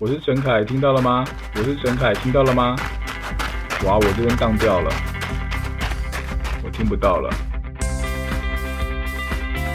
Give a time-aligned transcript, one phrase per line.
[0.00, 1.24] 我是陈凯，听到了吗？
[1.56, 2.76] 我是陈凯，听到了吗？
[3.84, 4.88] 哇，我这边荡掉了，
[6.62, 7.28] 我听不到了。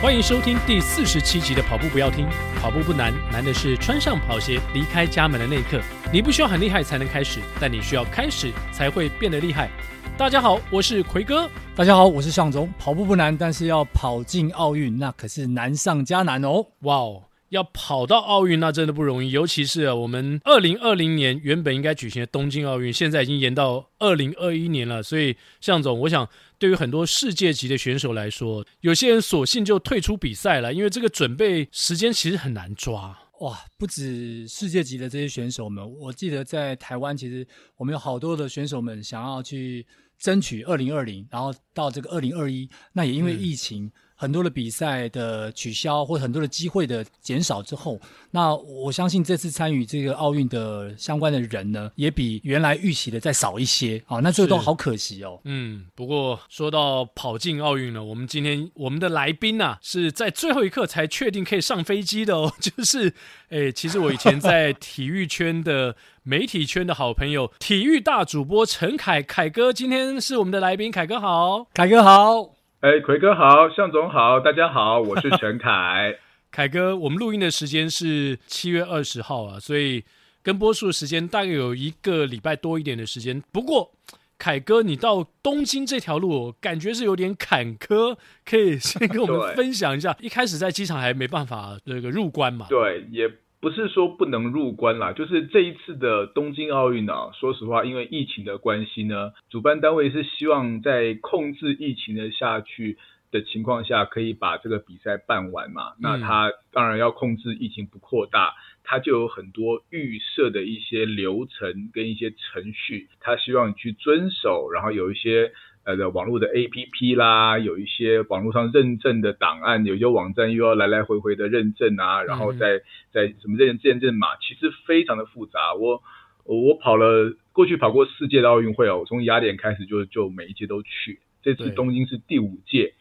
[0.01, 2.25] 欢迎收听第四十七集的跑步不要听，
[2.61, 5.81] 跑步不难，难的是穿上跑鞋离开家门的那一刻。
[6.09, 9.69] 你不需要很厉害才能开始，但你需要开始才会变得厉害。
[10.17, 11.49] 大家好，我是奎哥。
[11.75, 12.71] 大家好，我是向总。
[12.79, 16.65] 跑步不难，但是要跑进奥运，那可是难上加难哦。
[16.83, 17.23] 哇哦！
[17.53, 19.29] 要跑到奥运，那真的不容易。
[19.29, 25.03] 尤其是啊，我们二零二零年原本应该举行的东京奥运，现在已经延到二零二一年了。
[25.03, 26.27] 所以，向总，我想
[26.57, 33.15] 对于很多世界级的选手来说，有些人索性就退出比赛了，因为这个准备时间其实很难抓。
[33.41, 37.47] 哇，不止世界级的这些选手们，我记得在台湾，其实
[37.77, 39.85] 我们有好多的选手们想要去
[40.17, 43.85] 争取二零二零，然后到这个二零二一，那也因为疫情。
[43.85, 47.99] 嗯很多的比赛的取消，或很多的机会的减少之后，
[48.31, 54.19] 那我相信这次参与这个奥运的相关的人呢，也比原来预期的再少一些啊。
[54.19, 55.39] 那这个都好可惜哦。
[55.45, 62.53] 嗯，不过说到跑进奥运了，我们今天我们的来宾啊，是在最后一刻才确定可以上飞机的哦。
[62.61, 63.13] 就是，
[63.49, 72.62] 哎，其实我以前在体育圈的媒体圈的好朋友，体育大主播陈凯凯哥，今天是我们的来宾，凯哥好，凯哥好。
[72.83, 76.17] 哎，奎哥好，向总好，大家好，我是陈凯。
[76.51, 80.03] 凯哥，我们录音的时间是七月二十号啊，所以
[80.41, 83.41] 跟播出的时间大概有一个礼拜多一点的时间。
[83.53, 83.89] 不过，
[84.37, 90.17] 凯哥，你到东京这条路，感觉是有点坎坷，可以先跟我们分享一下。
[90.19, 92.65] 一开始在机场还没办法这个入关嘛？
[92.67, 93.31] 对，也。
[93.63, 102.97] 不是说不能入关啦，就是这一次的东京奥运啊，说实话，因为疫情的关系呢，主办单位是希望在控制疫情的下去
[103.31, 105.91] 的情况下，可以把这个比赛办完嘛。
[105.91, 115.53] 嗯、那他当然要控制疫情不扩大，他就有很多预设的一些流程跟一些程序，他希望你去遵守，然后有一些。
[115.83, 125.73] 呃的网络的 APP 啦，有一些网络上认证的档案，有些网站又要来来回回的认证啊，然后再再什么认证认码，其实非常的复杂。
[125.73, 126.01] 我
[126.45, 132.93] 我跑了过去跑过四届的奥运会哦，我从雅典开始就就每一届都去，这次东京是第五届。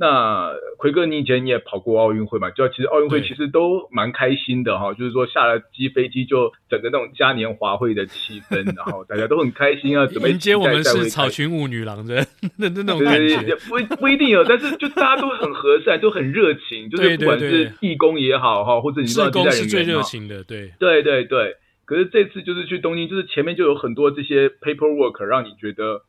[0.00, 2.50] 那奎哥，你以前你也跑过奥运会嘛？
[2.50, 12.24] 就其实奥运会其实都蛮开心的哈，就是说下了机飞机就整个那种嘉年华会的气氛，然后大家都很开心啊， 准备迎接我们是草裙舞女郎的
[12.58, 13.56] 那那种感觉。
[13.68, 21.56] 不不一定有，但是就大家都很和善，都很热情，就是不管是义工也好哈，或者你说工是最热情的，对对对对。
[21.84, 26.02] 可是这次就是去东京，就是前面就有很多这些 paperwork 让你觉得。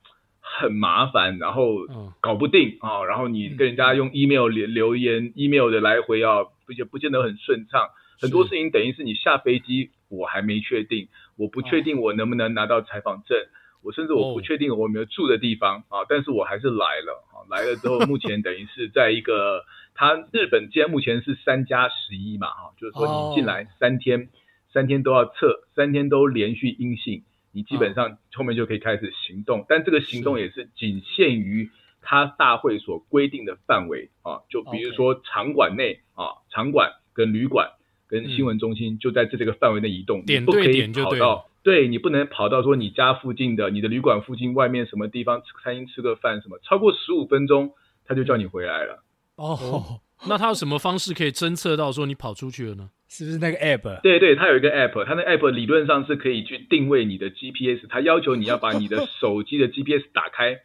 [0.51, 1.77] 很麻烦，然后
[2.19, 7.89] 搞不定啊、哦，然后你跟人家用 email 留留言、嗯、，email 的来回啊，不不见得很顺畅。
[8.19, 13.47] 很多事情等于是你下飞机，我还没确定，我不确定我能不能拿到采访证，哦、
[13.83, 24.27] 我甚至我不确定我有没有住的地方啊，但是我还是来了啊，来了之后，目前等于是在一个，他日本现在目前是三加十一嘛，哈，就是说你进来三天，哦、
[24.73, 27.23] 三天都要测，三天都连续阴性。
[27.51, 31.69] 你基本上后面就可以开始行动，但这个行动也是仅限于
[32.01, 37.71] 他大会所规定的范围啊，就比如说场馆内啊，场馆跟旅馆
[38.07, 47.73] 跟新闻中心就在这这个范围内移动，你不可以跑到，对，你不能跑到说你家附近的、你的旅馆附近外面什么地方餐厅吃个饭什么，超过十五分钟
[48.05, 49.03] 他就叫你回来了。
[49.35, 52.89] 哦，那他有什么方式可以侦测到说你跑出去了呢？
[53.07, 54.01] 是不是那个 app？
[54.01, 60.59] 对对，它有一个 app，它那 app 理论上是可以去定位你的 GPS，它要求你要把你的手机的 GPS 打开，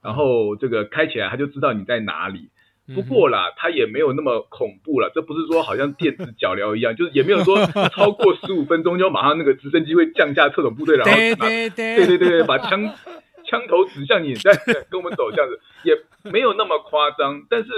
[0.00, 2.50] 然后这个开起来，它就知道你在哪里。
[2.94, 12.82] 不过啦，它也没有那么恐怖了，这不是说好像电子脚镣一样， 就是也没有说超过十五分钟就马上那个直升机会降下特种部队，然后对对对对对对，把枪
[13.46, 14.52] 枪头指向你，再
[14.90, 15.96] 跟我们走这样子，也
[16.30, 17.68] 没有那么夸张，但是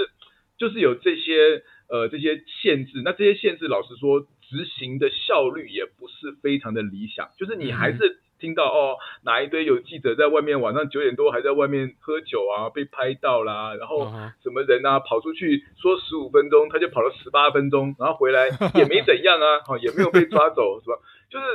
[0.57, 1.63] 就是有这些。
[1.89, 7.29] 呃，这些限制，那这些限制，老实说，执行的效率也不是非常的理想。
[7.37, 14.11] 就是你还是听到、嗯、哦，哪一堆有记者在外面晚上九点多还在外面喝酒啊，被拍到啦，然后
[14.41, 20.97] 什么人啊跑出去说十五分钟，他就跑了十八分钟，然后回来 也没怎样啊，好也没有被抓走， 是吧？
[21.29, 21.45] 就是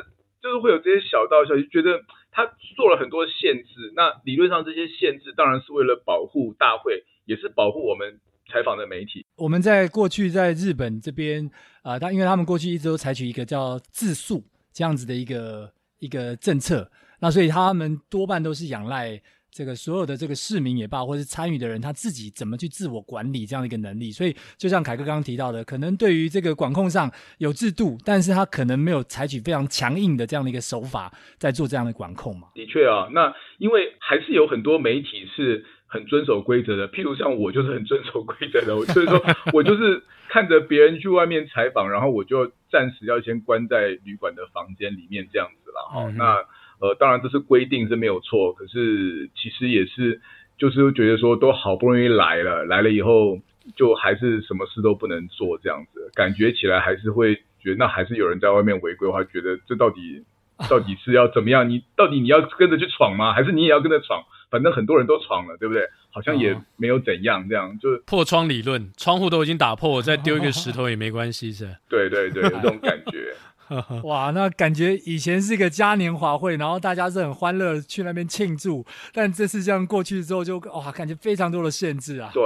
[0.40, 2.46] 就是会有这些小道消息，觉得他
[2.76, 3.92] 做了很多限制。
[3.96, 8.20] 那理论上这些限制当然是为了保护大会，也是保护我们。
[8.50, 11.48] 采访的媒体，我们在过去在日本这边
[11.82, 14.42] 啊，他、呃、因为他们过去一直都采取一个叫自诉
[14.72, 16.90] 这样子的一个一个政策，
[17.20, 24.12] 那所以他们多半都是仰赖这个所有的这个市民也罢，或是参与的人他自己怎么去自我管理这样的一个能力。
[24.12, 32.48] 所以就像凯哥刚刚提到的，可能对于这个管控上有制度，但是他可能没有采取非常强硬的这样的一个手法在做这样的管控嘛。
[32.54, 39.20] 的确啊，那因为还是有很多媒体是很遵守规则的，譬如像我就是很遵守规则的，所以说
[39.54, 46.10] 我就是看着别人去外面采访，然后我就暂时要先关在旅馆的房间里面这样子了哈。
[46.10, 46.44] 嗯、那
[46.80, 50.20] 呃，当然这是规定是没有错，可是其实也是
[50.58, 53.40] 就是觉得说都好不容易来了，来了以后
[53.74, 60.22] 就还是什么事都不能做这样子，感觉起来还是会觉得那还是有人在外面违规的话，觉得这到底
[60.68, 61.70] 到底是要怎么样？
[61.70, 63.32] 你到底你要跟着去闯吗？
[63.32, 64.22] 还是你也要跟着闯？
[64.50, 65.82] 反正很多人都闯了，对不对？
[66.10, 71.76] 好像也没有怎样，这样就是破窗理论，窗户都已经打破，再丢一个石头也没关系， 是？
[71.88, 73.34] 对对对，有这种感觉。
[74.04, 82.30] 哇，那感觉以前是一个嘉年华会，然后大家是很欢乐去那边庆祝，但这次这样过去之后就，就哇，感觉非常多的限制啊。
[82.32, 82.42] 对，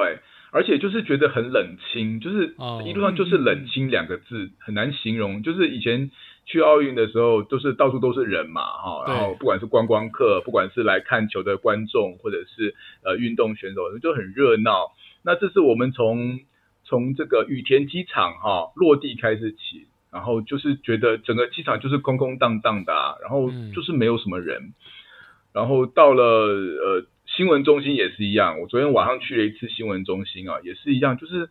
[0.51, 6.11] 而且就是觉得很冷清，就是一路上就是冷清两个字，很难形容，就是以前。
[6.45, 12.75] 去奥运的时候，都是到处都是人嘛，哈，然后不管是观光客，不管是来看球的观众，或者是
[13.05, 14.93] 呃运动选手，就很热闹。
[15.23, 16.41] 那这是我们从
[16.85, 22.93] 从这个羽田机场哈落地开始起，然后就是觉得整个机场就是空空荡荡的，
[23.23, 24.75] 然后就是没有什么人。
[25.53, 31.49] 然后到了呃新闻中心也是一样，我昨天晚上去了一次新闻中心啊，也是一样，就是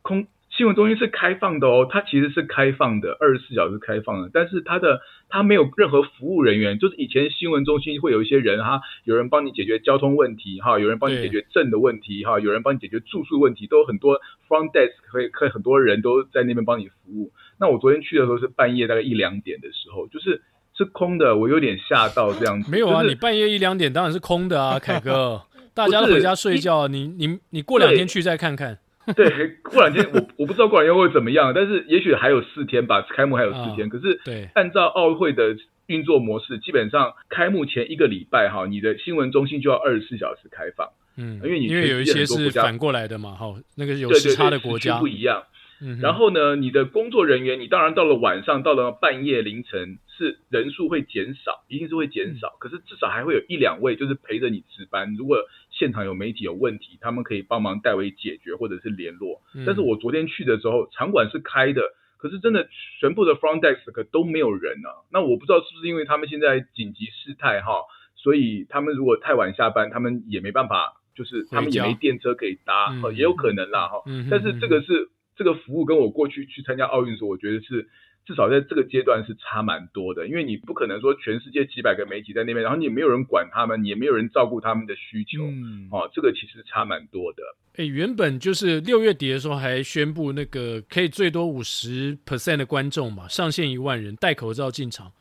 [0.00, 0.26] 空。
[0.56, 4.30] 新闻中心是开放的哦，它其实是开放的，二十四小时开放的。
[4.32, 14.18] 但是它的它没有任何服务人员，就是以前新闻中心会有一些人哈，有人帮你解决交通问题哈，有人帮你解决证的问题哈，有人帮你解决住宿问题，都有很多
[14.48, 17.32] front desk 可以可以很多人都在那边帮你服务。
[17.58, 20.40] 那我昨天去的时候是半夜大概一两点的时候，就是
[20.74, 22.70] 是空的，我有点吓到这样子。
[22.70, 25.42] 没有啊，就是、你半夜一两点当然是空的啊，凯哥，
[25.74, 28.78] 大家都回家睡觉，你你你过两天去再看看。
[29.14, 33.86] 对，过两天我我不知道过两天会怎么样，但是也许还有四天吧，开幕还有四天。
[33.86, 35.56] 哦、可是，对，按照奥运会的
[35.86, 40.88] 运作模式，基本上开幕前一个礼拜哈，你的新闻中心就要二十四小时开放。
[41.16, 45.44] 嗯，因为你因为有一些是反过来的嘛，哈，那个有时差的国家不一样。
[45.80, 52.56] 嗯，然后呢，你的工作人员，你当然到了晚上，到了半夜凌晨，是人数会减少，一定是会减少。
[52.58, 55.14] 可是至少还会有一两位，就是陪着你值班。
[55.16, 55.36] 如果
[55.78, 59.42] 现场有媒体有问题，他们可以帮忙代为解决或者是联络。
[59.66, 61.82] 但是我昨天去的时候，场馆是开的，
[62.16, 62.68] 可是真的
[63.00, 65.04] 全部的 front desk 可都没有人啊。
[65.12, 67.82] 那我不知道是不是因为他们现在紧急事态哈，
[68.16, 74.02] 所以他们如果太晚下班，他们也没办法，就是他们也没电车可以搭，也有可能啦哈。
[74.30, 75.10] 但是这个是。
[75.38, 77.90] 这个服务跟我过去去参加奥运的时候，我觉得是
[78.26, 87.42] 至少在这个阶段是差蛮多的，因为你不可能说全世界几百个媒体在那边，然后你也没有人管他们，你也没有人照顾他们的需求，嗯，哦，这个其实差蛮多的。
[87.76, 95.12] 哎，原本就是六月底的时候还宣布那个可以最多五十 percent 的观众嘛，上限一万人戴口罩进场。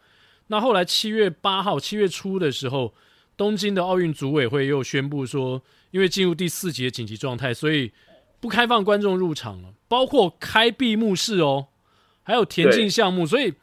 [0.48, 2.94] 那后来七月八号，七月初的时候，
[3.38, 5.62] 东京的奥运组委会又宣布说，
[5.92, 7.92] 因为进入第四级的紧急状态，所以。
[8.38, 11.69] 不开放观众入场了，包括开闭幕式哦，
[12.25, 13.25] 还有田径项目。
[13.25, 13.54] 所以，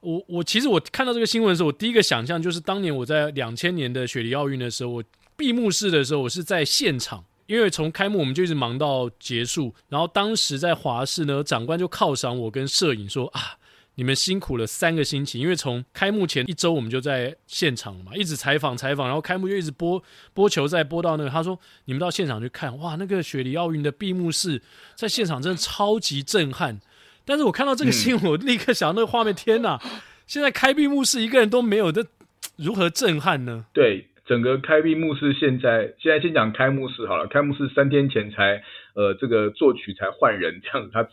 [0.00, 5.04] 我我其实我看到这个新闻的时候，我第一个想象就是当年我在两千年的雪梨奥运的时候，我
[5.36, 13.58] 闭幕式的时候，我是在现场，因为从开幕我们就一直忙到结束，然后当时在华视呢，长官就犒赏我跟摄影说啊。
[13.94, 21.28] 你们辛苦了三个星期，因为从开幕前一周我们就在现场了嘛，一直采访采访，然后开幕就一直播播球，赛播到那个。
[21.28, 24.62] 他说你们到现场去看，哇，那个雪梨奥运的闭幕式
[24.96, 26.80] 在现场真的超级震撼。
[27.24, 29.80] 但是我看到这个新闻， 我立刻想到那个画面，天哪！
[30.26, 32.04] 现在开闭幕式一个人都没有，这
[32.56, 33.66] 如何震撼呢？
[33.72, 34.08] 对。
[34.24, 37.26] 整个开闭幕式，现在现在先讲开幕式好了。
[37.26, 38.62] 开幕式三天前才，
[38.94, 41.10] 呃，这个作曲才换人，这样子他辞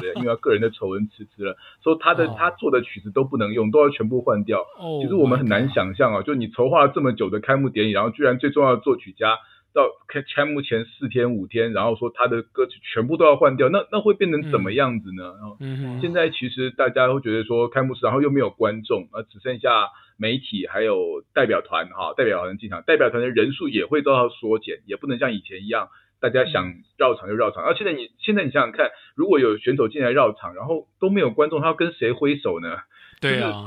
[0.00, 2.38] 职了， 因为他个人的丑闻辞职了，说他的、oh.
[2.38, 4.64] 他做的曲子都不能用，都要全部换掉。
[4.78, 9.38] Oh, 其实我们很难想象啊，就你筹划了这么久的开幕典礼，然后居然最重要的作曲家
[9.76, 15.34] 到开开幕前四天五天，然后说他的歌曲全部都要换掉，那那会变成怎么样子呢？
[15.60, 16.00] 嗯嗯。
[16.00, 19.70] 现在其实大家会觉得说开幕式，然后又没有观众，而只剩下。
[20.18, 25.90] 媒体还有代表团哈，代表团进场，代表团的人数也会都要缩减，也不能像以前一样，
[26.20, 27.62] 大家想绕场就绕场。
[27.62, 32.78] 而现在你现在你想想看，如果有选手进来绕场，然后都没有观众，他要跟谁挥手呢？
[33.20, 33.66] 对啊，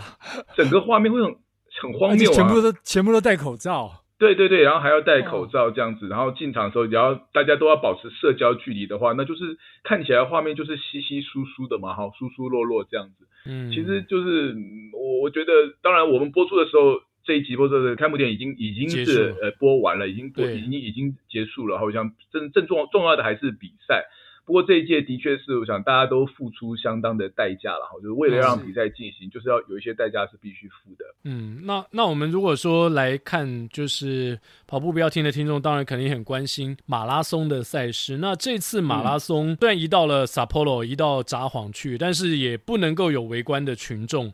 [0.55, 1.35] 整个画面会很
[1.83, 2.33] 很荒谬啊！
[2.33, 4.05] 全部都全部都戴口罩。
[4.19, 13.25] 对对对，然后还要戴口罩这样子，然后进场的时候，然后大家都要保持社交距离的话，那就是看起来画面就是稀稀疏疏的嘛，哈，疏疏落落这样子。
[13.47, 14.53] 嗯，其实就是
[14.93, 24.05] 我我觉得，当然我们播出的时候这一集播出的开幕点已经已经是呃播完了，已经播已经已经结束了，好像正正重重要的还是比赛。
[24.49, 31.05] 不过这一届的确是，我想大家都付出相当的代价了哈，就是为了让比赛进行，就是要有一些代价是必须付的。
[31.23, 38.17] 嗯，那那我们如果说来看，就是跑步不要停的听众，当然肯定很关心马拉松的赛事。
[38.17, 44.33] 那这次马拉松虽然移到了萨波罗，移到札幌去，但是也不能够有围观的群众。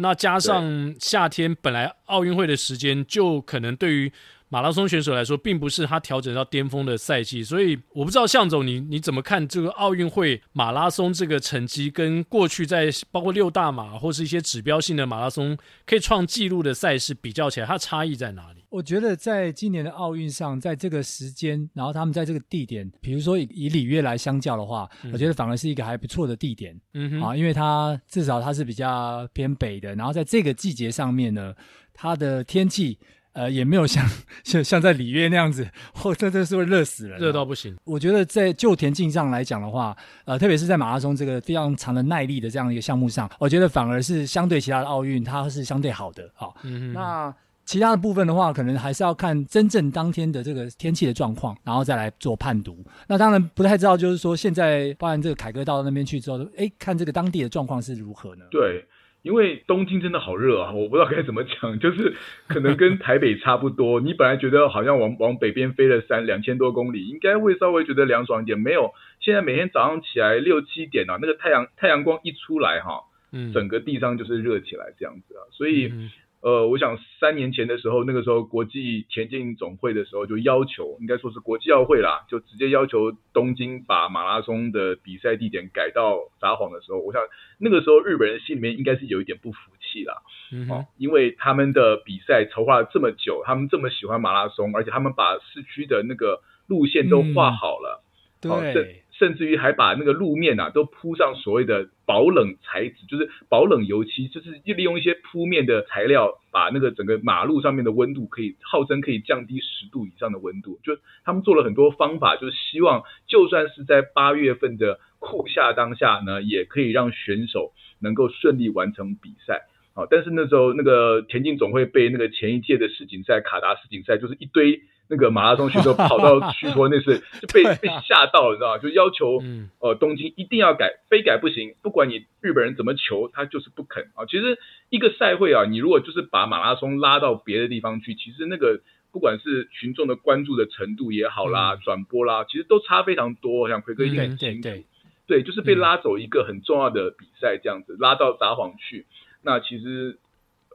[0.00, 4.12] 那加上夏天本来奥运会的时间，就可能对于
[4.48, 18.57] 马拉松选手来说，并不是他调整到巅峰的赛季，所以我不知道向总你你怎么看这个奥运会马拉松这个成绩，跟过去在包括六大马或是一些指标性的马拉松可以创纪录的赛事比较起来，它差异在哪里？
[18.70, 31.54] 我觉得在今年的奥运上，在这个时间，然后他们在这个地点，比如说以以里约来相较的话，嗯、我觉得反而是一个还不错的地点，嗯哼啊，因为它至少它是比较偏北的，然后在这个季节上面呢，
[31.92, 32.98] 它的天气。
[33.34, 34.04] 呃，也没有像
[34.42, 37.76] 像像在里约那样子，或这这是会热死人，热到不行。
[37.84, 46.28] 我觉得在就田径上来讲的话，呃，特别是在马拉松这个非常长的耐力的这样一个项目上，我觉得反而是相对其他的奥运，它是相对好的。
[46.34, 47.32] 好，嗯哼，那
[47.68, 52.82] 其他的部分的话，可能还是要看真正当天的这个天气的状况，然后再来做判读。
[53.06, 58.46] 那当然不太知道，就是说现在，包含这个凯哥到那边去之后，哎，看这个当地的状况是如何呢？
[58.50, 58.86] 对。
[59.20, 64.00] 因为东京真的好热啊，我不知道该怎么讲，就是可能跟台北差不多。
[64.00, 68.94] 你本来觉得好像往往北边飞了三两千多公里，应该会稍微觉得凉爽一点，没有。
[69.20, 75.92] 现在每天早上起来六七点啊，那个太阳太阳光一出来哈，嗯，整个地上就是热起来这样子啊，所以。
[76.40, 87.20] 嗯呃，我想三年前的时候，那个时候国际田径总会的时候就要求，应该说是国际奥会啦，就直接要求东京把马拉松的比赛地点改到札幌的时候，我想
[87.58, 90.14] 那个时候日本人心里面应该是有一点不服气啦，
[90.52, 98.04] 嗯哼，因为他们的比赛筹划了这么久，他们这么喜欢马拉松，而且他们把市区的那个路线都画好了，
[98.42, 99.02] 嗯、对。
[99.18, 110.78] 甚至于还把那个路面啊都铺上所谓的保冷材质，就是保冷油漆，就是利用一些铺面的材料，把那个整个马路上面的温度可以号称可以降低十度以上的温度。
[110.84, 119.62] 就他们做了很多方法，就是希望就算是在八月份的酷夏当下呢，也可以让选手能够顺利完成比赛。
[119.98, 124.82] 好，但是那时候那个田径总会被那个前一届的世锦赛卡达世锦赛就是一堆。
[125.10, 128.78] 那个马拉松选手跑到 去说那次就被被吓到了，你知道吗？
[128.78, 129.42] 就要求
[129.80, 131.74] 呃东京一定要改，非改不行。
[131.82, 134.26] 不管你日本人怎么求，他就是不肯啊。
[134.26, 134.58] 其实
[134.90, 143.66] 一个赛会啊，你如果就是把马拉松拉到别的地方去，其实那个不管是群众的关注的程度也好啦，转播啦，其实都差非常多。
[143.70, 144.84] 像奎哥应该很清楚，对，
[145.26, 149.06] 对，就是被拉走一个很重要的比赛这样子，拉到札幌去，
[149.48, 150.18] 那其实。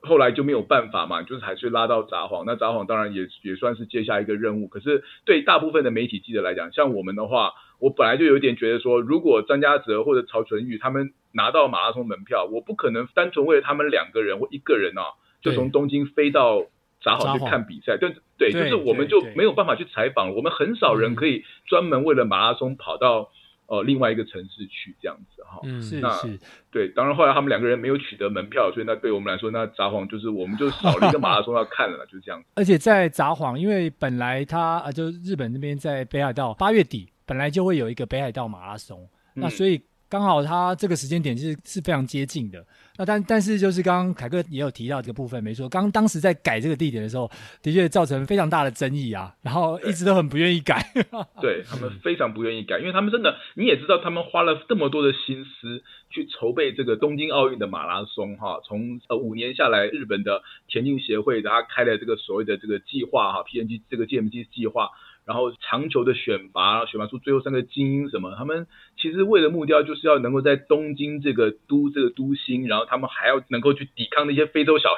[0.05, 2.43] 后来就没有办法嘛，就是还是拉到札幌。
[2.45, 4.67] 那札幌当然也也算是接下一个任务。
[4.67, 16.65] 可是对大部分的媒体记者来讲，像我们的话，我本来就有点觉得说，如果张家泽或者曹纯玉他们拿到马拉松门票，我不可能单纯为了他们两个人或一个人啊，就从东京飞到
[16.99, 17.95] 札幌去看比赛。
[17.95, 20.35] 对对，就是我们就没有办法去采访。
[20.35, 23.31] 我们很少人可以专门为了马拉松跑到。
[23.73, 26.39] 呃，另外一个城市去这样子哈，嗯，是是，
[26.69, 32.47] 对，当然后来他们两个人没有取得门票，所以那对我们来说，那札幌就是我们就少了一个马拉松要看了，就是这样子。
[32.53, 39.01] 而且在札幌，因为本来他啊，就日本那边在北海道八月底本来就会有一个北海道马拉松，
[39.35, 39.81] 嗯、那所以。
[40.13, 42.63] 刚好他这个时间点是是非常接近的，
[42.99, 47.27] 那但但是就是刚刚凯哥也有提到这个部分，没错，刚当时在改这个地点的时候，
[47.63, 50.85] 的确造成非常大的争议啊，然后一直都很不愿意改，
[51.41, 64.91] 对，他们非常不愿意改，因为他们真的你也知道，他们花了这么多的心思去筹备这个东京奥运的马拉松哈，从呃五年下来，日本的田径协会他开了这个所谓的这个计划哈，PNG 这个 GMG 计划。
[65.25, 68.35] 然后长球的选拔，选拔出最后三个精英什么？
[68.35, 74.89] 他们其实为了目标就是要能够在东京这个都这个都心，然后他们还要能够去抵抗那些非洲小，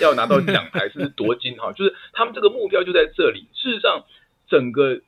[0.00, 3.48] 要拿到奖牌甚至夺金哈， 就是他们这个目标就在这里。
[3.52, 4.04] 事实上，
[4.48, 5.00] 整个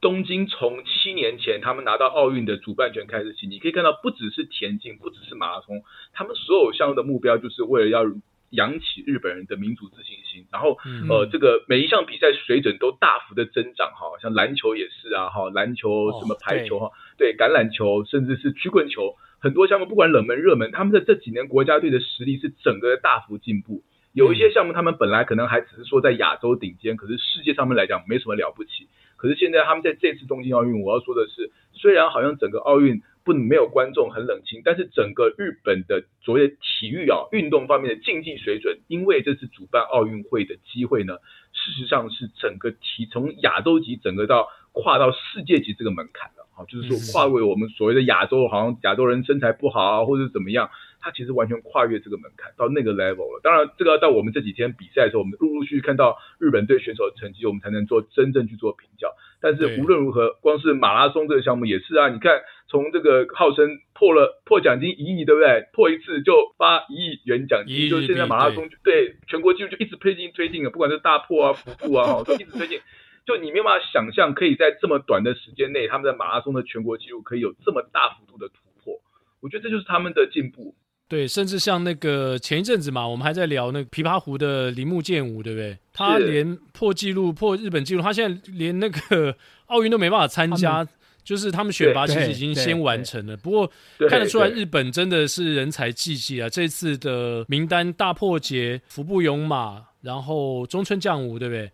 [0.00, 8.04] 东京从七年前他们拿到奥运的主办权开始起，你可以看到不只是田径，不只是马拉松，他们所有项目的目标就是为了要。
[8.54, 23.82] 扬起日本人的民族自信心，然后呃，这个每一项比赛水准都大幅的增长哈，像篮球也是啊哈，篮球什么排球哈，对，橄榄球甚至是曲棍球，很多项目不管冷门热门，他们的这几年国家队的实力是整个大幅进步。
[24.12, 28.86] 有一些项目他们本来可能还只是说在亚洲顶尖，可是世界上面来讲没什么了不起。
[29.16, 34.60] 可是现在他们在这次东京奥运，我要说的是，虽然好像整个奥运不没有观众，很冷清。
[34.64, 41.14] 但是整个日本的所谓的体育啊，运动方面的竞技水准，因为这次主办奥运会的机会呢，
[41.52, 46.46] 事实上是整个提从亚洲级整个到跨到世界级这个门槛了。
[46.54, 50.70] 好，就是说跨为我们所谓的亚洲，好像亚洲人身材不好啊，或者怎么样。
[51.04, 53.40] 他其实完全跨越这个门槛到那个 level 了。
[53.42, 59.08] 当然，这个要到我们这几天比赛的时候，我们陆陆续续看到日本队选手的成绩，我们才能做真正去做评价。
[59.42, 62.08] 但是无论如何，光是马拉松这个项目也是啊。
[62.08, 65.68] 你看，从这个号称破了破奖金一亿，对不对？
[65.74, 72.80] 破一次就发一亿元奖金，就现在马拉松就对，对全国纪录就一直推进推进啊，不管是大破啊、辅步啊，哈， 都一直推进。
[73.26, 79.00] 就你没有办法想象，可以在这么短的时间内，他们在马拉松的全国纪录可以有这么大幅度的突破。
[79.40, 80.74] 我觉得这就是他们的进步。
[81.06, 85.76] 对，甚至像那个前一阵子嘛，我们还在聊那个琵琶湖的铃木健吾，对不对？
[85.92, 90.86] 他连破纪录、破日本纪录，他现在连那个奥运都没办法参加，
[91.22, 93.36] 就是他们选拔其实已经先完成了。
[93.36, 93.70] 不过
[94.08, 96.48] 看得出来，日本真的是人才济济啊！
[96.48, 101.70] 这次的名单大破节、服部勇马，然后中村将吾，对不对？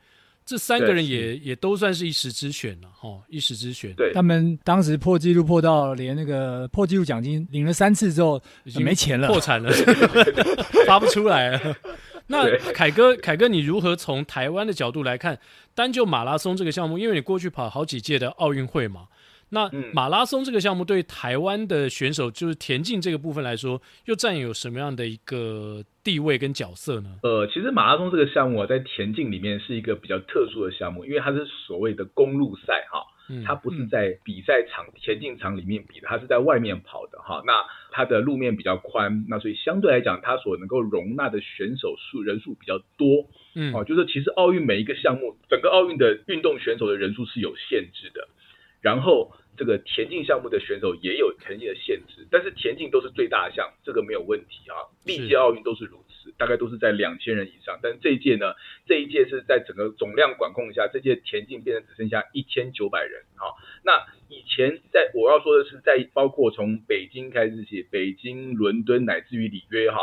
[0.51, 3.95] 这三个人也也都算是一时之选了，哈，一时之选。
[3.95, 9.71] 对，他们当时破纪录破到连那个破纪录奖金领了三次之后，已经没钱了，破产了，
[10.89, 11.77] 发不出来了。
[12.27, 15.39] 那凯哥，凯哥，你如何从台湾的角度来看
[15.73, 16.99] 单就马拉松这个项目？
[16.99, 19.07] 因为你过去跑好几届的奥运会嘛。
[19.51, 27.19] 那马拉松这个项目对台湾的选手，就是田径这个部分来说，又占有什么样的一个地位跟角色呢？
[27.25, 33.03] 呃，其实马拉松这个项目啊，在田径里面是一个比较特殊的项目，因为它是所谓的公路赛哈，
[33.45, 37.43] 它不是在比赛场田径场里面比的，它是在外面跑的哈。
[37.45, 43.27] 那它的路面比较宽，那所以相对来讲，它所能够容纳的选手数人数比较多。
[43.57, 48.29] 嗯，哦，就是其实奥运每一个项目，整个奥运的运动选手的人数是有限制的，
[48.81, 49.33] 然后。
[49.61, 54.89] 这个田径项目的选手也有田径的限制，但是田径都是最大项，这个没有问题啊。
[55.05, 57.79] 历届奥运都是如此，大概都是在两千人以上。
[57.83, 58.55] 但是这一届呢，
[58.87, 63.53] 这一届是在整个总量管控下，这届田径变成只剩下一千九百人啊。
[63.85, 69.99] 那以前在我要说的是，在包括从北京开始起，北京、伦敦乃至于里约哈，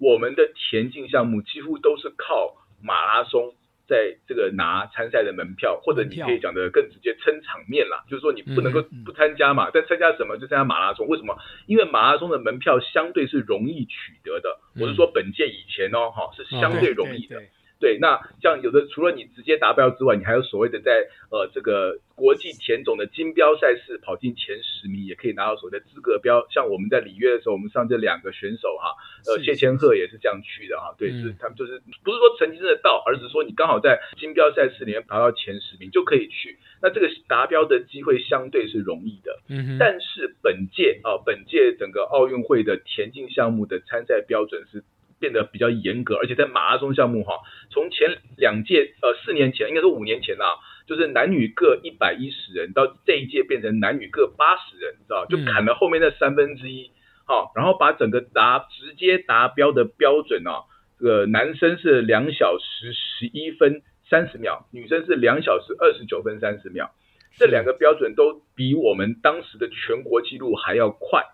[0.00, 3.54] 我们的田径项目几乎都是靠马拉松。
[3.88, 10.36] 在这个拿参赛的门票，或者你可以讲的更直接，撑场面啦，就是说你不能够不参加嘛，但参加什么？
[10.36, 11.36] 就参加马拉松，为什么？
[11.66, 17.42] 因为马拉松的门票相对是容易取得的，我是说本届以前哦，哈是相对容易的。
[17.78, 26.46] 对，那像有的除了你直接达标之外，你还有所谓的在呃这个国际田总的金标赛事跑进前十名，也可以拿到所谓的资格标。
[26.50, 30.94] 像我们在里约的时候，我们上这两个选手哈，呃谢千鹤也是这样去的哈。
[30.96, 36.56] 对，是他们就是不是说成绩真的到，而是说你刚好在金标赛事里面跑到前十名就可以去。
[36.80, 39.38] 那这个达标的机会相对是容易的。
[39.48, 39.76] 嗯哼。
[39.78, 44.82] 但是本届啊，本届整个奥运会的田径项目的参赛标准是。
[45.18, 50.44] 变得比较严格，而且在马拉松项目哈，从前两届呃四年前，应该是五年前呐，
[50.86, 56.90] 就是男女各一百一十人，到这一届变成男女各八十人，你知道就砍了后面的三分之一，
[57.26, 60.64] 好，然后把整个达直接达标的标准啊，
[60.98, 66.90] 这个男生是两小时十一分三十秒，女生是两小时二十九分三十秒，
[67.38, 71.24] 这两个标准都比我们当时的全国纪录还要快，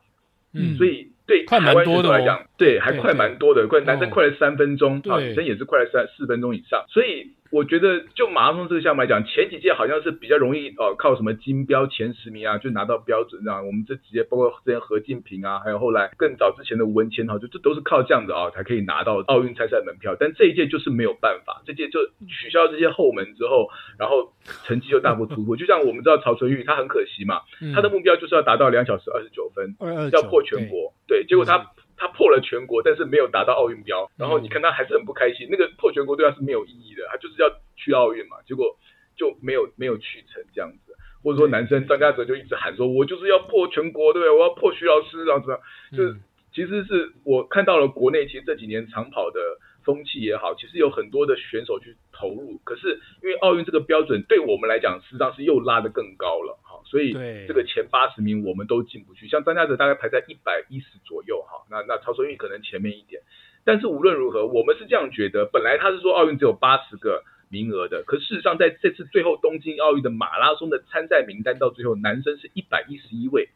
[0.55, 1.12] 嗯，所以。
[1.27, 7.31] 对台湾选手来讲，对还快蛮多的，快男生快了三分钟，啊，女生也是快了三四分钟以上，所以。
[7.53, 13.67] 我觉得就马拉松这个项目来讲，前几届好像是比较容易哦，靠什么金标前十名啊，就拿到标准这样。
[13.67, 20.17] 我们这几届包括之前何敬平啊，还有后来更早之前的吴文谦哈，就这都是靠这样子啊，才可以拿到奥运参赛门票。
[20.19, 24.33] 但这一届就是没有办法，这届就取消这些后门之后，然后
[24.65, 25.55] 成绩就大幅突破。
[25.55, 27.43] 就像我们知道曹纯玉，他很可惜嘛，
[27.75, 29.77] 他的目标就是要达到两小时二十九分，
[30.11, 31.71] 要破全国，对，结果他。
[32.03, 34.11] 他破了全国，但是没有达到奥运标。
[34.19, 35.47] 然后你看他还是很不开心。
[35.49, 38.77] 那个破全国对他是没有意义的，他就是要去奥运嘛，结果
[39.17, 40.93] 就没有没有去成这样子。
[41.23, 44.31] 或者说男生张家泽就一直喊说：“我就是要破全国，对不对？
[44.35, 46.17] 我要破徐老师，然后这样子。”就是
[46.53, 49.41] 其实是我看到了国内其实这几年长跑的
[49.85, 52.61] 风气也好，其实有很多的选手去投入。
[52.65, 56.59] 可是因为奥运这个标准对我们来讲，实际上是又拉得更高了。
[56.93, 57.11] 所以
[57.49, 63.23] 这个前八十名我们都进不去，像张家泽大概排在一百一十左右哈，那那曹纯玉可能前面一点，
[63.65, 73.49] 但是无论如何，我们是这样觉得，本来他是说奥运只有八十个名额的，可事实上在这次最后东京奥运的马拉松的参赛名单到最后，男生是一百一十一位，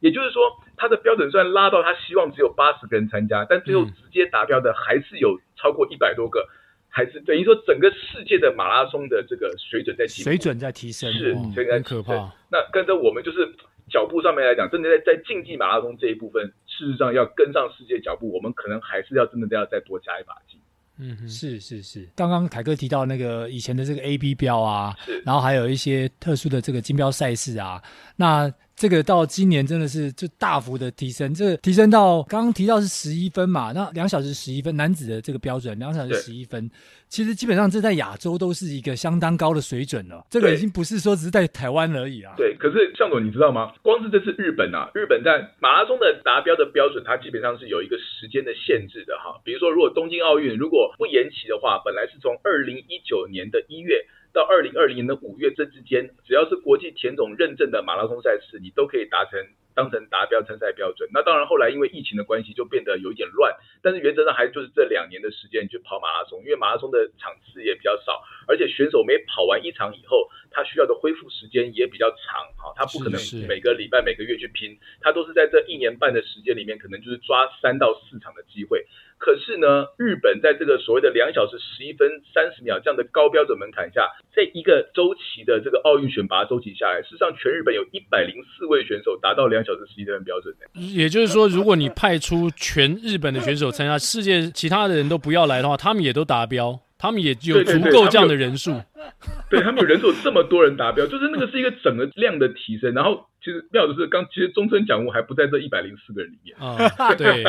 [0.00, 6.48] 也就是说他的标准虽然拉到他希望只有八十个人参加，但最后直接达标的还是有超过一百多个。
[6.90, 11.34] 还是等于说，整个世界的马拉松的这个水准在提升，水准在提升，是，
[11.70, 12.12] 很可怕。
[12.50, 13.48] 那跟着我们就是
[13.88, 20.60] 脚步上面来讲，真的在在竞技马拉松这一部分，事实上要跟上世界脚步，我们可能还是要真的要再多加一把劲。
[20.98, 22.08] 嗯，是是是。
[22.16, 27.82] 刚刚凯哥提到那个以前的这个 AB 标啊，然后还有一些特殊的这个金标赛事啊，
[28.16, 28.52] 那。
[28.80, 36.64] 这个到今年真的是就大幅的提升，这个提升到刚刚提到是十一分嘛，那两小时十一分，男子的这个标准两小时十一分，
[37.06, 40.24] 其实基本上这在亚洲都是一个相当高的水准了。
[40.30, 42.32] 这个已经不是说只是在台湾而已啊。
[42.38, 43.70] 对，可是向总你知道吗？
[43.82, 49.38] 光是这次日本啊，日本在马拉松的达标的标准，它基本上是有一个时间的限制的哈。
[49.44, 53.92] 比如说，如果东京奥运如果不延期的话，本来是从二零一九年的一月。
[54.32, 59.40] 到二零二零年的五月这之间，只要是国际田总认证的马拉松赛事，你都可以达成
[59.74, 61.08] 当成达标参赛标准。
[61.12, 63.56] 那当然后来因为疫情的关系，就变得有一点乱。
[63.82, 78.86] 但是原则上还就是这两年的时间去跑马拉松，因为马拉松的场次也比较少，而且选手每跑完一场以后，他需要的恢复时间也比较长哈，他不可能每个礼拜每个月去拼，他都是在这一年半的时间里面，可能就是抓三到四场的机会。
[79.18, 90.54] 可是呢，日本在这个所谓的两小时十一分三十秒这样的高标准门槛下，在一个周期的这个奥运选拔周期下来，事实上全日本有一百零四位选手达到两小时十一分标准。
[90.72, 96.80] 也就是说，如果你派出全日本的选手参加，世界其他的人都不要来的话，他们也都达标。
[97.00, 98.78] 他们也有足够这样的人数，
[99.48, 102.92] 对，他们有人数这么多人达标， 就是那个是一个整个量的提升。
[102.92, 106.76] 然后其实妙的是，刚其实终身奖物还不在这一百零四个人里面啊。
[107.16, 107.42] 对，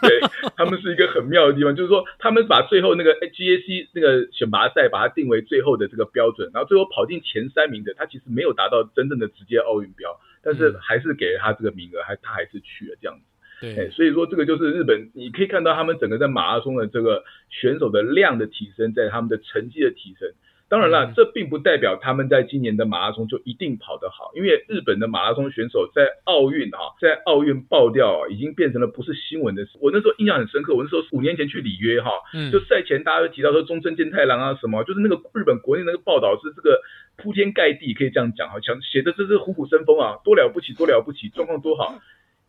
[0.00, 0.20] 对，
[0.56, 13.24] 他们是一个很妙的地方，就是说他们把最后那个 GAC 那个选拔赛把它定为最后的这个标准，然后最后跑进前三名的，他其实没有达到真正的直接奥运标，但是还是给了他这个名额，还他还是去了这样子。
[13.60, 20.30] 对、欸，所以说这个就是日本，你可以看到他们整个在马拉松的这个选手的量的提升，在他们的成绩的提升。
[20.68, 29.78] 当然了，这并不代表他们在今年的马拉松就一定跑得好，因为日本的马拉松选手在奥运哈，在奥运爆掉啊已经变成了不是新闻的事。
[29.80, 32.10] 我那时候印象很深刻，我那时候五年前去里约哈，
[32.50, 36.82] 就赛前大家都提到说中村健太郎啊什么，就是那个日本国内那个报道是这个
[37.16, 41.94] 铺天盖地，可以这样讲哈，讲写的这是虎虎生风啊，多了不起，多了不起，状况多好。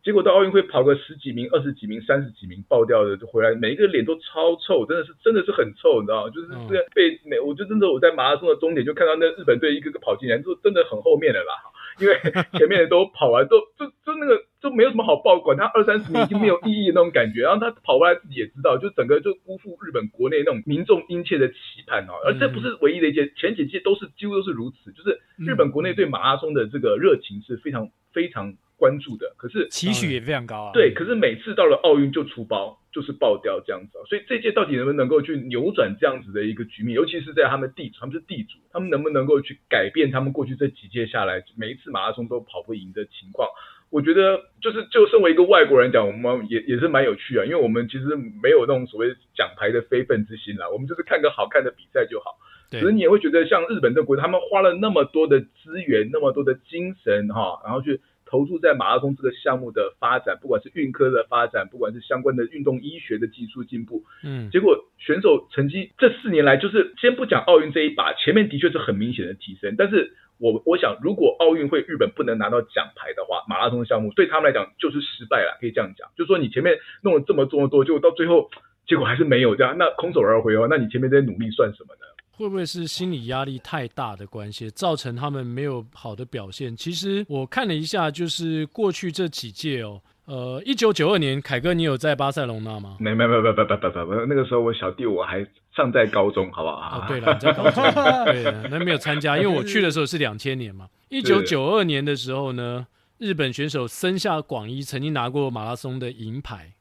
[0.02, 6.30] 结果到奥运会跑个十几名、二十几名、三十几名爆掉的就回来，每一个脸都超臭，真的是真的是很臭，你知道吗？
[6.30, 11.52] 就是这个被每，我就真的我在马拉松的终点就看到那日本队一个个跑进来，就真的很后面的啦，
[12.00, 12.14] 因为
[12.56, 17.42] 前面的都跑完都就就那个就没有什么好报，管他二三十名已经没有意义的那种感觉。
[17.42, 21.56] 然后他跑过来自己也知道，就整个就辜负日本国内那种民众殷切的期
[21.86, 22.14] 盼哦。
[22.24, 28.54] 而这不是唯一的一届，前几届都是几乎都是如此，就是日本国内对马拉松的这个热情是非常非常。
[28.78, 30.70] 关注的，可是期许也非常高啊。
[30.72, 34.06] 对，可是每次到了奥运就出包，就是爆掉这样子啊。
[34.08, 36.94] 所以这届到底能不能够去扭转这样子的一个局面？
[36.94, 43.48] 尤其是在他们地主，他们是地主，他们能不能够去改变他们过去这几届下来每一次马拉松都跑不赢的情况？
[43.90, 52.38] 我觉得就是就身为一个外国人讲，我们也也是蛮有趣啊，因为我们其实没有那种所谓奖牌的非分之心啦，我们就是看个好看的比赛就好。
[52.70, 58.00] 可是你也会觉得像日本这个国家，他们花了那么多的资源，那么多的精神哈，然后去。
[58.30, 69.74] 投注在马拉松这个项目的发展，不管是运科的发展，不管是相关的运动医学的技术进步，嗯，结果选手成绩这四年来，就是先不讲奥运这一把，前面的确是很明显的提升。
[69.78, 76.08] 但是我我想，如果奥运会日本不能拿到奖牌的话，马拉松项目对他们来讲就是失败了，可以这样讲。
[76.16, 78.50] 就是说你前面弄了这么这么多，结果到最后
[78.86, 82.06] 结果还是没有这样，那空手而回哦，那你前面这些努力算什么呢？
[82.38, 86.76] 会不会是心理压力太大的关系，造成他们没有好的表现？
[86.76, 92.96] 其实我看了一下，就是过去这几届哦，呃，一九九二年，凯哥，你有在巴塞隆纳吗？
[93.00, 97.00] 没没没没没没没没，那个时候我小弟我还尚在高中，好不好？
[97.00, 97.82] 哦，对了，你在高中，
[98.26, 100.88] 对，那没有参加，因为我去的时候是两千年嘛。
[101.10, 102.86] 一九九二年的时候呢，
[103.18, 106.74] 日本选手森下广一曾经拿过马拉松的银牌，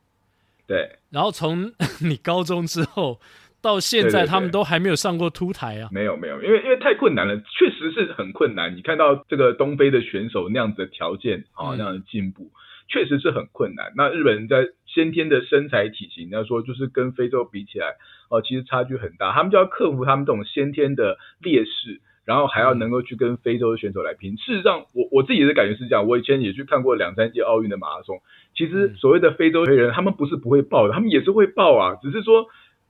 [0.68, 1.00] 对。
[1.10, 3.20] 然后从 你高中之后。
[3.62, 5.90] 到现在，他们都还没有上过凸台啊！
[5.92, 8.76] 没有没有，因为因为太困难了，确实是很困难。
[8.76, 12.52] 你看到这个东非的选手那样子的条件啊，那样的进步，
[12.88, 13.92] 确实是很困难。
[13.98, 17.96] 那日本人在先天的身材体型，要说就是跟非洲比起来，
[18.30, 19.34] 哦，其实差距很大。
[19.34, 24.38] 他们就要克服他们这种先天的劣势，然后还要能够去跟非洲的选手来拼。
[24.38, 28.22] 事实上，我我自己的感觉是这样，我以前也去看过两三届奥运的马拉松。
[28.56, 32.46] 其实所谓的非洲黑人，他们不是不会爆的，他们也是会爆啊，只是说。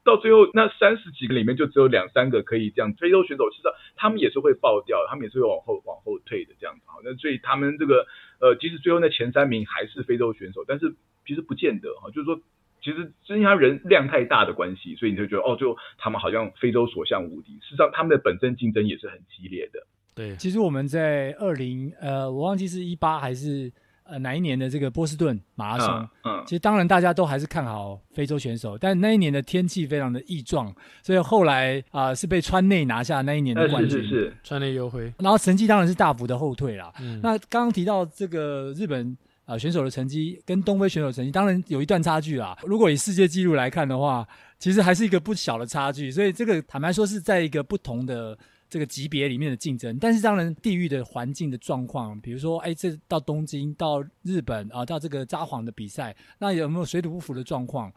[0.07, 2.93] 到最后那三十几个里面，就只有两三个可以这样。
[2.93, 3.63] 非洲选手其实
[3.97, 6.81] 他们也是会爆掉，他们也是会往后往后退的这样子。
[6.85, 8.07] 好，那所以他们这个
[8.39, 10.95] 呃，即使最后那前三名还是非洲选手，但是
[11.27, 12.39] 其实不见得哈，就是说
[12.81, 17.53] 其实是因为他人量太大的关系，所以你就觉得哦，就他们好像非洲所向无敌。
[17.59, 19.85] 事实上，他们的本身竞争也是很激烈的。
[20.15, 23.71] 对，其实我们在二零呃，我忘记是一八还是
[24.09, 36.93] 呃哪一年的这个波士顿马拉松，嗯，嗯其实当然大家都还是看好非洲选手，但那一年的天气非常的异状，所以后来啊、呃、是被川内拿下那一年的冠军，是是是，川内优辉，然后成绩当然是大幅的后退啦。
[36.99, 39.15] 嗯、那刚刚提到这个日本
[39.45, 42.57] 啊、呃、选手的成绩跟东非选手的成绩，当然有一段差距啦。
[42.63, 44.27] 如果以世界纪录来看的话，
[44.59, 48.37] 其实还是一个不小的差距，所以这个坦白说是在一个不同的。
[48.69, 57.91] 这个级别里面的竞争，但是当然地域的环境的状况，比如说，哎，这到东京、到日本啊，到这个札幌的比赛，那有没有水土不服的状况？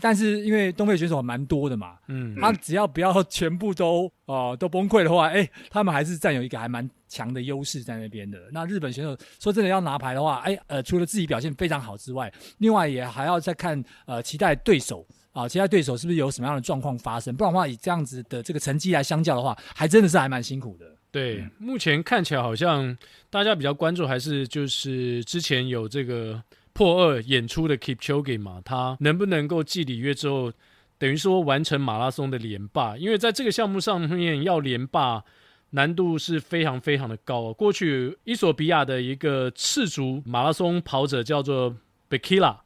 [0.00, 8.36] 但是因为东非选手蛮多的嘛，嗯，他只要不要 全部都哦、呃、都崩溃的话，哎，他们还是占有一个还蛮强的优势在那边的。
[8.50, 15.06] 那日本选手说真的要拿牌的话，哎，呃，除了自己表现非常好之外，另外也还要再看呃期待对手。
[15.34, 17.34] 啊，其他对手是不是有什么样的状况发生？
[17.34, 20.86] 不然的话，以这样子的这个成绩来相较的话，还真的是还蛮辛苦的。
[21.10, 22.96] 对，嗯、目前看起来好像
[23.30, 26.40] 大家比较关注还是就是之前有这个
[26.72, 30.52] 破二演出的 Keep Chogi 嘛，他能不能够继里约之后，
[30.98, 32.96] 等于说完成马拉松的连霸？
[32.96, 35.24] 因为在这个项目上面要连霸
[35.70, 37.52] 难度是非常非常的高。
[37.52, 41.76] 过去伊索比亚的一个赤足马拉松跑者叫做
[42.08, 42.56] Bekele。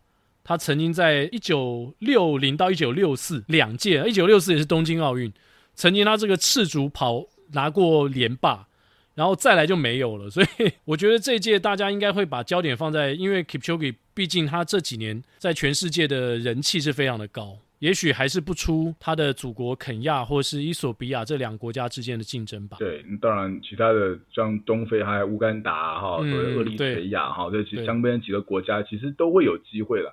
[0.48, 5.30] 他曾经在一九六零到一九六四两届，一九六四也是东京奥运，
[5.74, 8.66] 曾经他这个赤足跑拿过连霸，
[9.14, 10.30] 然后再来就没有了。
[10.30, 22.78] 所以我觉得这一届大家应该会把焦点放在，因为 Kipchoge 毕竟他这几年在全世界的人气是非常的高，也许还是不出他的祖国肯亚或是伊索比亚这两个国家之间的竞争吧。
[22.80, 30.10] 对，当然其他的像东非还有乌干达哈，和厄立培亚哈，这其实相边几个国家其实都会有机会了。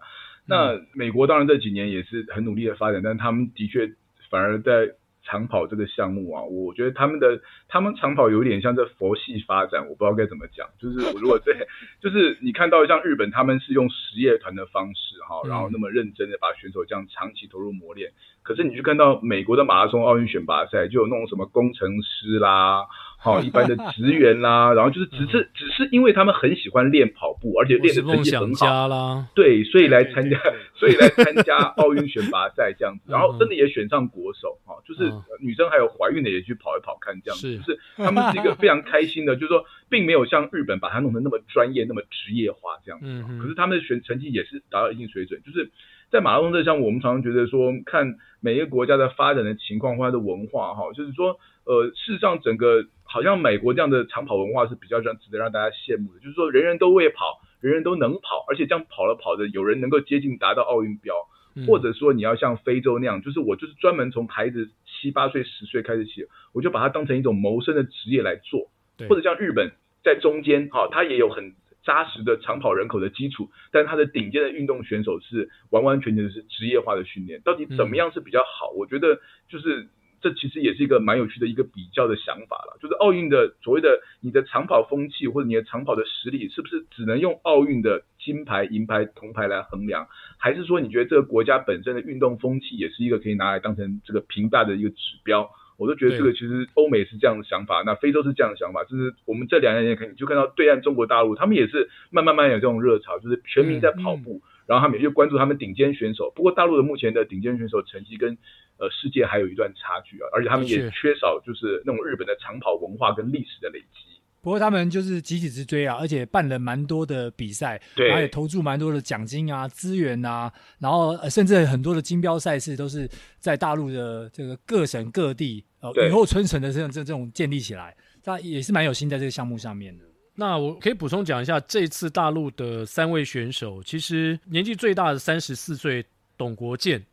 [0.47, 3.91] 那美国当然这几年也是很努力的发展，但他们的确
[4.29, 4.91] 反而在
[5.23, 10.69] 长跑这个项目啊，我觉得他们的他们长跑有点像这佛系发展，我不知道该怎么讲。
[10.77, 11.51] 就是我如果在，
[11.99, 18.11] 就是你看到像日本，他们是用实业团的方式哈，然后那么认真的把选手这样长期投入磨练。
[18.43, 22.85] 可是你去看到美国的马拉松奥运选拔赛，就有那种什么工程师啦。
[23.25, 30.39] 好，一般的职员啦，然后就是只是只是因为他们很喜欢练跑步，而且练的成绩很好啦，对，所以来参加，
[30.75, 35.11] 所以来参加奥运选拔赛这样子， 然后真的也选上国手，哈，就是
[35.41, 43.07] 女生还有怀孕的也去跑一跑看这样子，就是他们是一个非常开心的，就是说并没有像日本把它弄得那么专业、那么职业化这样子，
[43.41, 45.71] 可是他们的选成绩也是达到一定水准，就是
[46.11, 52.85] 在马拉松这项，我们常常觉得说，看每一个国家的发展的情况或它的文化，哈，就是说，呃，事实上整个。
[53.07, 61.13] 好像美国这样的长跑文化是比较让值得让大家羡慕的，就是说人人都会跑，人人都能跑，而且这样跑了跑着，有人能够接近达到奥运标，
[61.55, 68.71] 嗯、或者说你要像非洲那样，就是我就是专门从孩子七八岁、十岁开始起，我就把它当成一种谋生的职业来做，
[69.07, 69.71] 或者像日本
[70.03, 71.53] 在中间，哈，它也有很
[71.85, 78.71] 扎实的长跑人口的基础，但是它的顶尖的运动选手是完完全全是职业化的训练，到底怎么样是比较好？
[78.73, 79.87] 嗯、我觉得就是。
[80.25, 90.07] 这其实也是一个蛮有趣的一个比较的想法了，就是奥运的所谓的你的长跑风气或者你的长跑的实力，是不是只能用奥运的金牌、银牌、铜牌来衡量，
[90.39, 95.47] 还是说你觉得这个国家本身的运动风气也是一个可以拿来当成这个评价的一个指标？
[95.77, 106.31] 我都觉得这个其实欧美是这样的想法，那非洲是这样的想法，就是我们这两年可以就看到对岸中国大陆，他们也是慢慢慢有这种热潮，就是全民在跑步，然后他们也去关注他们顶尖选手。
[106.33, 108.37] 不过大陆的目前的顶尖选手成绩跟
[108.77, 114.19] 呃，世界还有一段差距啊，而且他们也缺少就是那种日本的长跑文化跟历史的累积。
[114.41, 123.09] 不过他们就是集体直追啊，而且办了蛮多的比赛，对，然后也投注蛮多的奖金啊、资源啊，然后、呃、甚至很多的金标赛事都是
[123.39, 130.05] 在大陆的这个各省各地呃雨后春笋的这种这这种建立起来，他也是蛮有心在这个项目上面的。
[130.35, 136.05] 那我可以补充讲一下，这次大陆的三位选手，其实年纪最大的三十四岁
[136.37, 137.03] 董国建。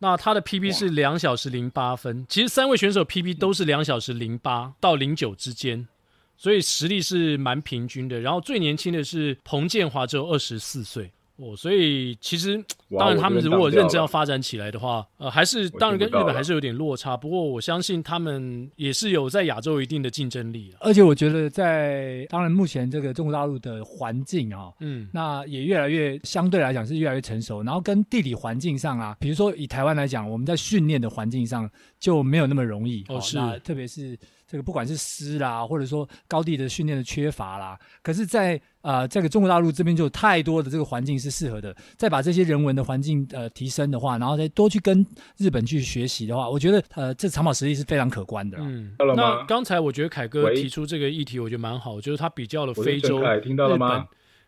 [0.00, 5.88] 那他的 PB 是两小时零八分，其实三位选手 PB 都是两小时零八到零九之间，
[6.36, 8.20] 所以实力是蛮平均的。
[8.20, 11.12] 然后最年轻的是彭建华，只有二十四岁。
[11.38, 12.62] 哦，所以其实
[12.98, 17.16] 当然，他们如果认真要发展起来的话，呃，还是当然跟日本还是有点落差。
[17.16, 20.74] 不过我相信他们也是有在亚洲一定的竞争力。
[20.80, 27.62] 而且我觉得在当然目前这个中国大陆的环境啊，嗯，那也越来越相对来讲是越来越成熟。
[27.62, 31.70] 然后跟地理环境上啊，比如说以台湾来讲，我们在训练的环境上
[32.00, 33.04] 就没有那么容易。
[33.08, 34.18] 哦，是，特别是
[34.50, 45.06] 这个不管是湿啦，或者说高地的训练的缺乏啦，可是在，在呃这个中国大陆这边就有太多的这个环境是适合的，再把这些人文的环境呃提升的话，然后再多去跟
[45.36, 48.56] 日本去学习的话，我觉得呃这长跑实力是非常可观的。
[48.60, 54.06] 嗯，那刚才我觉得凯哥提出这个议题，我觉得蛮好，就是他比较了非洲、日本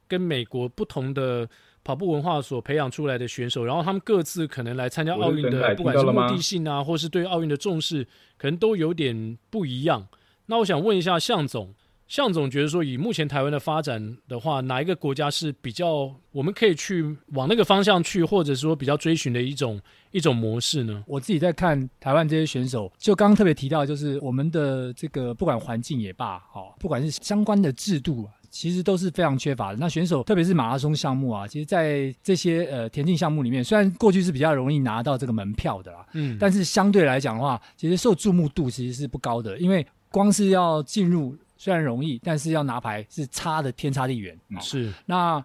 [0.09, 1.47] 跟美国不同的。
[1.83, 10.07] 跑步文化所培养出来的选手，然后他们各自可能来参加奥运的，不管是目的性啊，或是对奥运的重视，可能都有点不一样。
[10.47, 11.73] 那我想问一下向总，
[12.07, 21.05] 向总觉得说，以目前台湾的发展的话，哪一个国家是比较我们可以去往那个方向去，或者说比较追寻的一种一种模式呢？
[21.07, 28.35] 我自己在看台湾这些选手，就刚刚特别提到，就是我们的这个不管环境也罢，好，不管是相关的制度啊。
[28.51, 29.79] 其实都是非常缺乏的。
[29.79, 39.57] 那选手，特别是马拉松项目啊，其实，在这些呃田径项目里面，虽然过去是比较容易拿到这个门票的啦，嗯，但是相对来讲的话，其实受注目度其实是不高的。
[39.59, 44.37] 因为光是要进入虽然容易，但是要拿牌是差的天差地远。
[44.61, 45.43] 是那。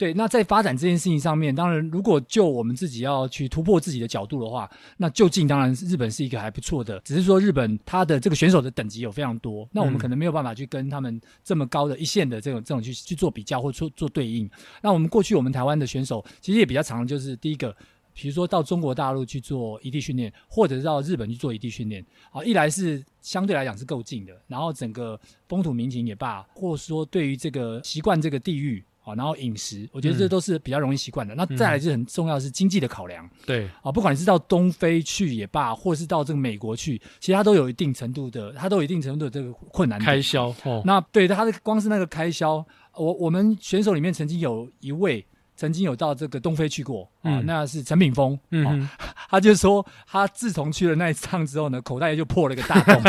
[0.00, 14.50] 对，那在发展这件事情上面，当然，如果就我们自己要去突破自己的角度的话，那就近当然日本是一个还不错的，只是说日本它的这个选手的等级有非常多，那我们可能没有办法去跟他们这么高的一线的这种这种去去做比较或做做对应。
[14.80, 17.70] 那我们过去我们台湾的选手其实也比较常，就是第一个，
[18.14, 28.82] 比如说到中国大陆去做异地训练，或者是到日本去做异地训练，啊，一来是相对来讲是够近的，然后整个风土民情也罢，或者说对于这个习惯这个地域。
[29.02, 31.34] 好，然后饮食，我觉得这都是比较容易习惯的。
[31.34, 33.28] 嗯、那再来就很重要的是经济的考量。
[33.46, 40.54] 对，啊，不管你是到东非去也罢，或是到这个美国去，其实它都有一定程度的，它都有一定程度的这个困难开销。
[40.64, 45.24] 哦，那对它的光是那个开销，我我们选手里面曾经有一位
[45.56, 48.38] 曾经有到这个东非去过，啊，嗯、那是陈炳峰。
[48.50, 48.88] 嗯哼，
[49.30, 53.02] 他就说他自从去了那一趟之后呢，口袋就破了一个大洞，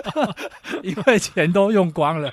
[0.82, 2.32] 因为钱都用光了。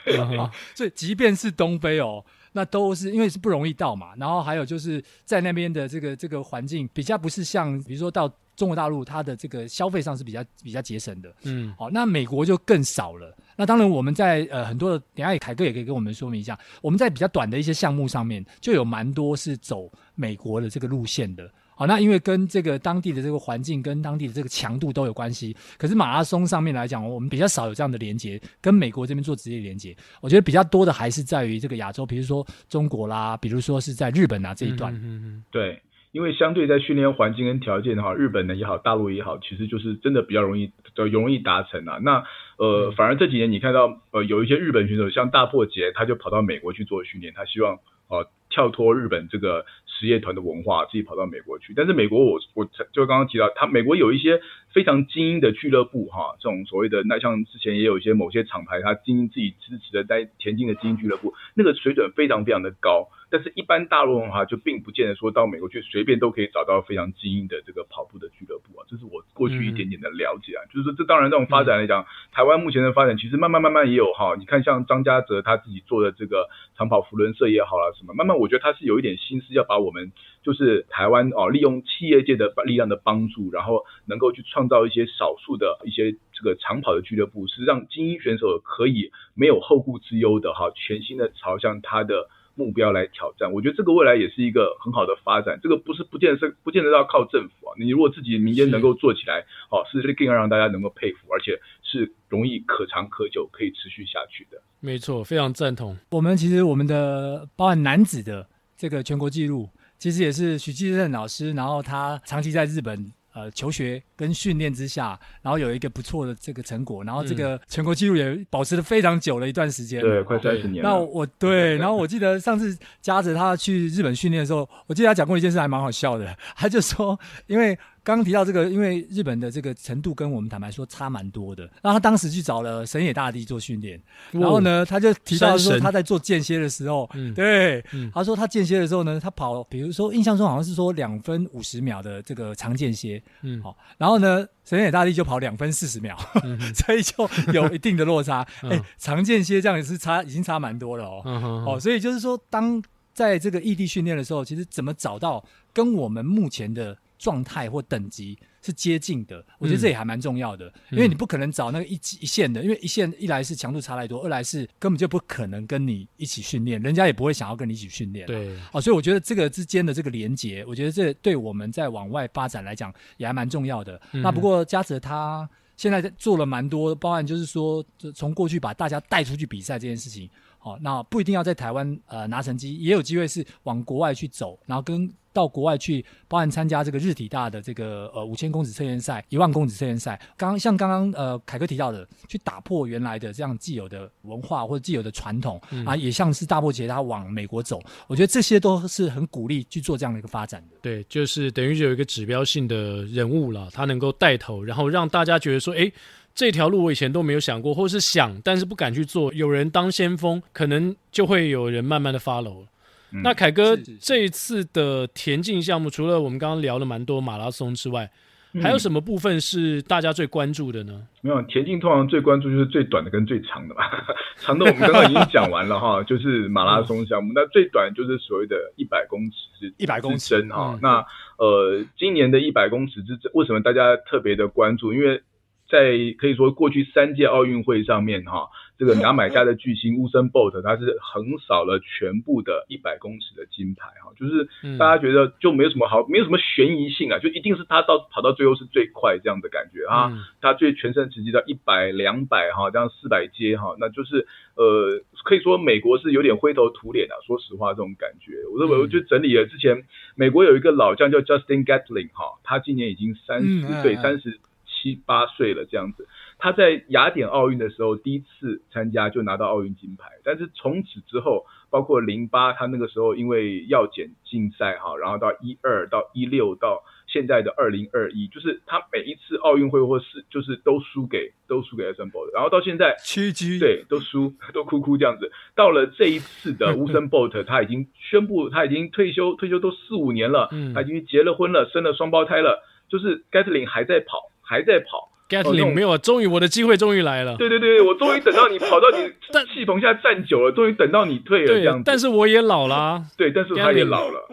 [0.74, 2.24] 所以即便是东非哦。
[2.52, 11.34] 那都是因为是不容易到嘛，然后还有就是在那边的这个这个环境比较不是像，比如说到中国大陆，它的这个消费上是比较比较节省的。
[11.44, 13.36] 嗯，好，那美国就更少了。
[13.56, 21.50] 那当然我们在呃很多的，等下凯哥也可以跟我们说明一下，我们在比较短的一些项目上面就有蛮多是走美国的这个路线的。
[21.78, 25.56] 好，那因为跟这个当地的这个环境跟当地的这个强度都有关系。
[25.78, 29.96] 可是马拉松上面来讲，我们比较少有这样的连接，跟美国这边做直接连接。
[30.20, 34.92] 我觉得比较多的还是在于这个亚洲，比如说中国啦，比如说是在日本啊这一段。
[34.96, 35.44] 嗯嗯嗯。
[35.52, 35.80] 对，
[36.14, 42.00] 因为相对在训练环境跟条件的话，日本呢也好，大陆也好，其实就是真的比较容易，都容易达成啊。
[42.02, 42.24] 那
[42.58, 47.76] 呃，反而这几年你看到呃有一些日本选手，像大破节，他就跑到美国去做训练，他希望
[48.08, 48.18] 哦。
[48.18, 49.66] 呃跳脱日本这个
[50.00, 51.74] 职业团的文化，自己跑到美国去。
[51.76, 54.40] 但是美国我，我就刚刚提到，他美国有一些
[54.74, 63.10] 非常精英的俱乐部，哈，这种所谓的那像之前也有一些某些厂牌，他经营自己支持的在田径的精英俱乐部，那个水准非常非常的高。
[63.30, 68.86] 但是，一般大陆的话，就并不见得说到美国去随便都可以找到非常精英的这个跑步的俱乐部啊。
[68.90, 70.64] 这是我过去一点点的了解啊。
[70.72, 74.36] 就是说，这当然这种发展来讲，台湾目前的发展其实慢慢慢慢也有哈。
[74.40, 92.30] 你看，像张家泽他自己做的这个长跑福伦社也好了，什么慢慢，我觉得他是有一点心思要把我们就是台湾哦，利用企业界的力量的帮助，然后能够去创造一些少数的一些这个长跑的俱乐部，是让精英选手可以没有后顾之忧的哈，全新的朝向他的。
[92.58, 95.58] 目标来挑战，我觉得这个未来也是一个很好的发展。
[95.62, 104.60] 这个不是不见得是不见得要靠政府啊，你如果自己民间能够做起来，哦是更要让大家能够佩服，而且是容易可长可久，可以持续下去的。
[104.80, 105.96] 没错，非常赞同。
[106.10, 113.12] 我们其实我们的包含男子的这个全国纪录，其实也是许继任老师，然后他长期在日本。
[113.38, 120.90] 呃，求学跟训练之下，然后有一个不错的这个成果，然后这个全国纪录也保持了非常久的一段时间，对，快三十年了。
[120.90, 127.78] 那我对， 然后我记得上次夹着他去日本训练的时候，我记得他讲过一件事，还蛮好笑的，他就说，因为。
[128.08, 131.64] 刚刚提到这个，因为日本的这个程度跟我们坦白说差蛮多的。
[131.82, 148.40] 然后他当时去找了神野大地做训练，然后呢，他就提到说他在做间歇的时候，嗯，对，嗯，他说他间歇的时候呢，他跑，比如说印象中好像是说两分五十秒的这个长间歇，嗯，好，然后呢，神野大地就跑两分四十秒，嗯、 所以就有一定的落差。
[148.62, 151.22] 哎、嗯，长间歇这样也是差，已经差蛮多了哦。
[151.26, 152.82] 嗯、哦，所以就是说，当
[153.14, 155.44] 在这个异地训练的时候，其实怎么找到
[155.74, 168.28] 跟我们目前的状态或等级是接近的，我觉得这也还蛮重要的，嗯、因为你不可能找那个一级一线的，因为一线一来是强度差太多，二来是根本就不可能跟你一起训练，人家也不会想要跟你一起训练。
[168.28, 174.00] 对，哦，所以我觉得这个之间的这个连接，我觉得这对我们在往外发展来讲也还蛮重要的。
[174.12, 185.12] 嗯、那不过嘉泽他现在做了蛮多，包含就是说，从过去把大家带出去比赛这件事情，好，那不一定要在台湾呃拿成绩，也有机会是往国外去走，然后跟。
[185.38, 190.20] 到国外去，包含参加这个日体大的这个呃五千公尺测验赛、一万公尺测验赛。
[190.36, 200.78] 刚刚像刚刚呃凯哥提到的，去打破原来的这样既有的文化或者既有的传统、嗯、啊，也像是大破节他往美国走，我觉得这些都是很鼓励去做这样的一个发展的。
[200.82, 205.92] 对，就是等于有一个指标性的人物了，他能够带头，然后让大家觉得说，哎，
[206.34, 212.66] 这条路我以前都没有想过，或是想但是不敢去做，有人当先锋，可能就会有人慢慢的 follow。
[213.14, 218.12] 嗯、那凯哥这一次的田径项目，除了我们刚刚聊了蛮多马拉松之外，
[218.54, 221.08] 嗯、还有什么部分是大家最关注的呢？
[221.22, 223.82] 没有，田径通常最关注就是最短的跟最长的嘛。
[224.40, 227.32] 长的我们刚刚已经讲完了哈， 就是马拉松项目。
[227.32, 230.74] 嗯、那最短就是所谓的一百公尺之一百公尺哈。
[230.74, 231.06] 嗯、那
[231.38, 234.94] 呃，今年的一百公尺之为什么大家特别的关注？
[234.94, 235.22] 因为
[235.70, 238.50] 在可以说过去三届奥运会上面哈。
[238.78, 244.48] 这个牙买加的巨星乌森博特，他是横扫了全部的一百公尺的金牌哈，就是
[244.78, 266.08] 大家觉得就没有什么好，没有什么悬疑性啊，就一定是他到跑到最后是最快这样的感觉啊，他最全身成绩到一百、两百哈，这样四百阶哈，那就是呃，可以说美国是有点灰头土脸啊，说实话这种感觉，我认为我就整理了之前美国有一个老将叫 Justin Gatling 哈，他今年已经三十岁，三十七八岁了这样子。
[266.40, 285.32] 他在雅典奥运的时候第一次参加就拿到奥运金牌，但是从此之后，包括零八他那个时候因为药检竞赛哈，然后到一二到一六到现在的二零二一，就是他每一次奥运会或是就是都输给都输给 Usain Bolt，然后到现在七级对都输 都哭哭这样子。
[285.56, 295.10] 到了这一次的 Usain Bolt，他已经宣布他已经退休，退休都四五年了，他已经结了婚了，生了双胞胎了，就是 Gatlin 还在跑还在跑。
[295.30, 297.36] Gatlin 没有啊，终于我的机会终于来了。
[297.36, 299.12] 对对对，我终于等到你跑到你
[299.54, 301.84] 气棚下站久了，终于等到你退了这样子。
[301.86, 303.04] 但是我也老了啊。
[303.18, 304.30] 对，但是他也老了。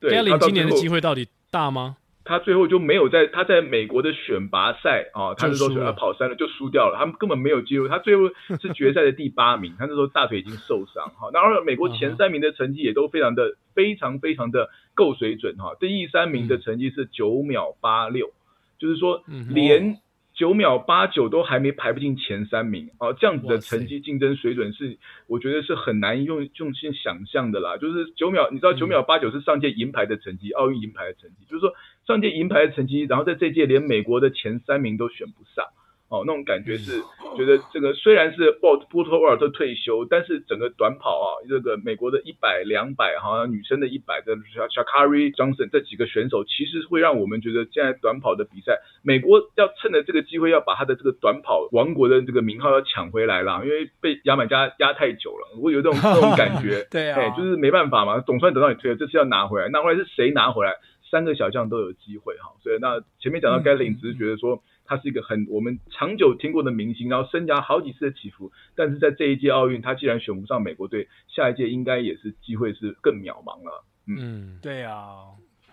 [0.00, 1.96] Gatlin 今年的机会到底大吗？
[2.24, 7.88] 他最后就没有在他在美国的选拔赛啊，他那时候选他跑三了就输掉了，他们根本没有机会。
[7.88, 8.22] 他最后
[8.60, 11.30] 是决赛的第八名， 他那时候大腿已经受伤哈。
[11.32, 15.76] 然后美国前三名的成绩也都非常的非常非常的够水准哈。
[15.78, 18.32] 第一三名的成绩是九秒八六，
[18.78, 19.98] 就是说连。
[20.36, 27.78] 九秒八九都还没排不进前三名哦，这样子的成绩竞争水准是，我觉得是很难用用心想象的啦。
[27.78, 31.72] 就是九秒，你知道九秒八九是上届银牌的成绩，奥运银牌的成绩，就是说
[32.06, 35.64] 上届银牌的成绩，然后在这届连美国的前三名都选不上。
[36.08, 37.02] 哦，那种感觉是
[37.36, 56.86] 觉得这个虽然是波波特沃尔特退休，但是整个短跑啊，这个美国的一百、两百，好像女生的一百的小小 Sha'Carri Johnson 这几个选手，其实会让我们觉得现在短跑的比赛，美国要趁着这个机会要把他的这个短跑王国的这个名号要抢回来了，因为被牙买加压太久了，我有这种这种感觉。
[56.88, 60.72] 对啊，就是没办法嘛，总算等到你退了，这次要拿回来，拿回来是谁拿回来？
[61.10, 64.62] 三个小将都有机会哈，所以那前面讲到 Gatlin 只是觉得说。
[64.86, 73.84] 他是一个很我们长久听过的明星，然后生涯好几次的起伏，但是在这一届奥运，他既然选不上美国队，下一届应该也是机会是更渺茫了。
[74.06, 75.16] 嗯，嗯对啊，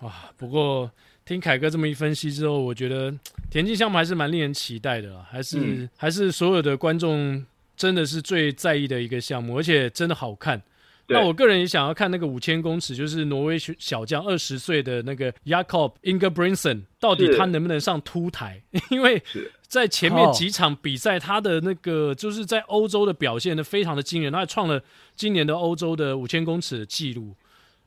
[0.02, 0.12] 哇！
[0.38, 0.92] 不过
[1.24, 3.14] 听凯哥这么一分析之后，我觉得
[3.50, 7.46] 田径项目还是蛮令人期待的，还是、嗯、还是所有的观众
[7.76, 10.62] 真的是最在意的一个项目，而且真的好看。
[11.06, 18.64] 对那我个人也想要看那个五千公尺，就是挪威小将二十岁的那个 Jakob Ingebrigtsen，到底他能不能上凸台？
[18.90, 19.22] 因为
[19.68, 24.82] 在前面几场比赛，他的那个就是在欧洲的表现的非常的惊人，他还创了
[25.16, 27.36] 今年的欧洲的五千公尺的记录，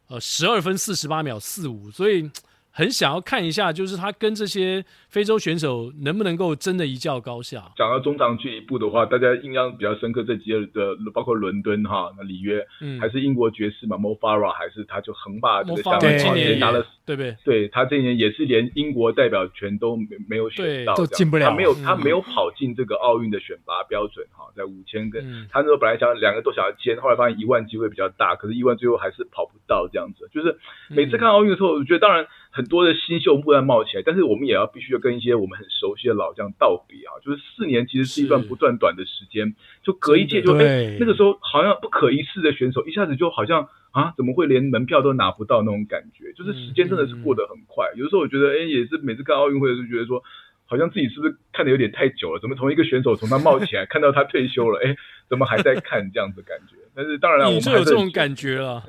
[0.08, 2.30] 呃，十二分四十八秒四五，所以。
[2.76, 7.72] 很想要看一下，就是他跟这些非洲选手能不能够真的一较高下。
[7.74, 17.34] 讲到中长距离步的话，大家印象比较深刻这几个的，包括伦敦哈，那里约，嗯，还是英国爵士嘛，Mo Farah，还是他就横霸这个项目，今年拿了，对不对？
[17.46, 30.28] 对，他这一年也是连英国代表权都没没有选到，都进不了，他没有他没有跑进这个奥运的选拔标准哈，在五千跟他那时候本来想两个都想要签，后来发现一万机会比较大，可是一万最后还是跑不到这样子。
[30.30, 30.58] 就是
[30.90, 32.26] 每次看奥运的时候，我觉得当然。
[32.56, 37.20] 很多的新秀不断冒起来，但是我们也要必须要跟一些我们很熟悉的老将道别啊！
[37.22, 46.32] 就是四年其实是一段不算短的时间，就隔一届就哎，那个时候好像不可一世的选手，一下子就好像啊，怎么会连门票都拿不到那种感觉？
[46.32, 47.92] 就是时间真的是过得很快。
[47.94, 50.24] 有的时候我觉得，哎，也是每次看奥运会的时候觉得说，
[50.66, 52.40] 好像自己是不是看的有点太久了？
[52.40, 54.80] 怎么从一个选手从他冒起来看到他退休了？
[54.84, 54.94] 哎，
[55.28, 56.76] 怎么还在看这样子感觉？
[56.96, 58.82] 但是当然了，你就有这种感觉了，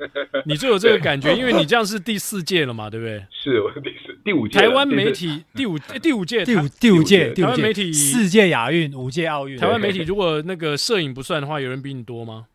[0.46, 3.22] 你就有这个感觉， 因为你这样是第四届了嘛，对不对？
[3.30, 4.58] 是，我第四 第五届。
[4.58, 9.58] 台湾媒体第五第五届第五第五届台湾媒体四届亚运五届奥运。
[9.58, 12.46] 台湾媒体如果那个摄影不算的话，有人比你多吗？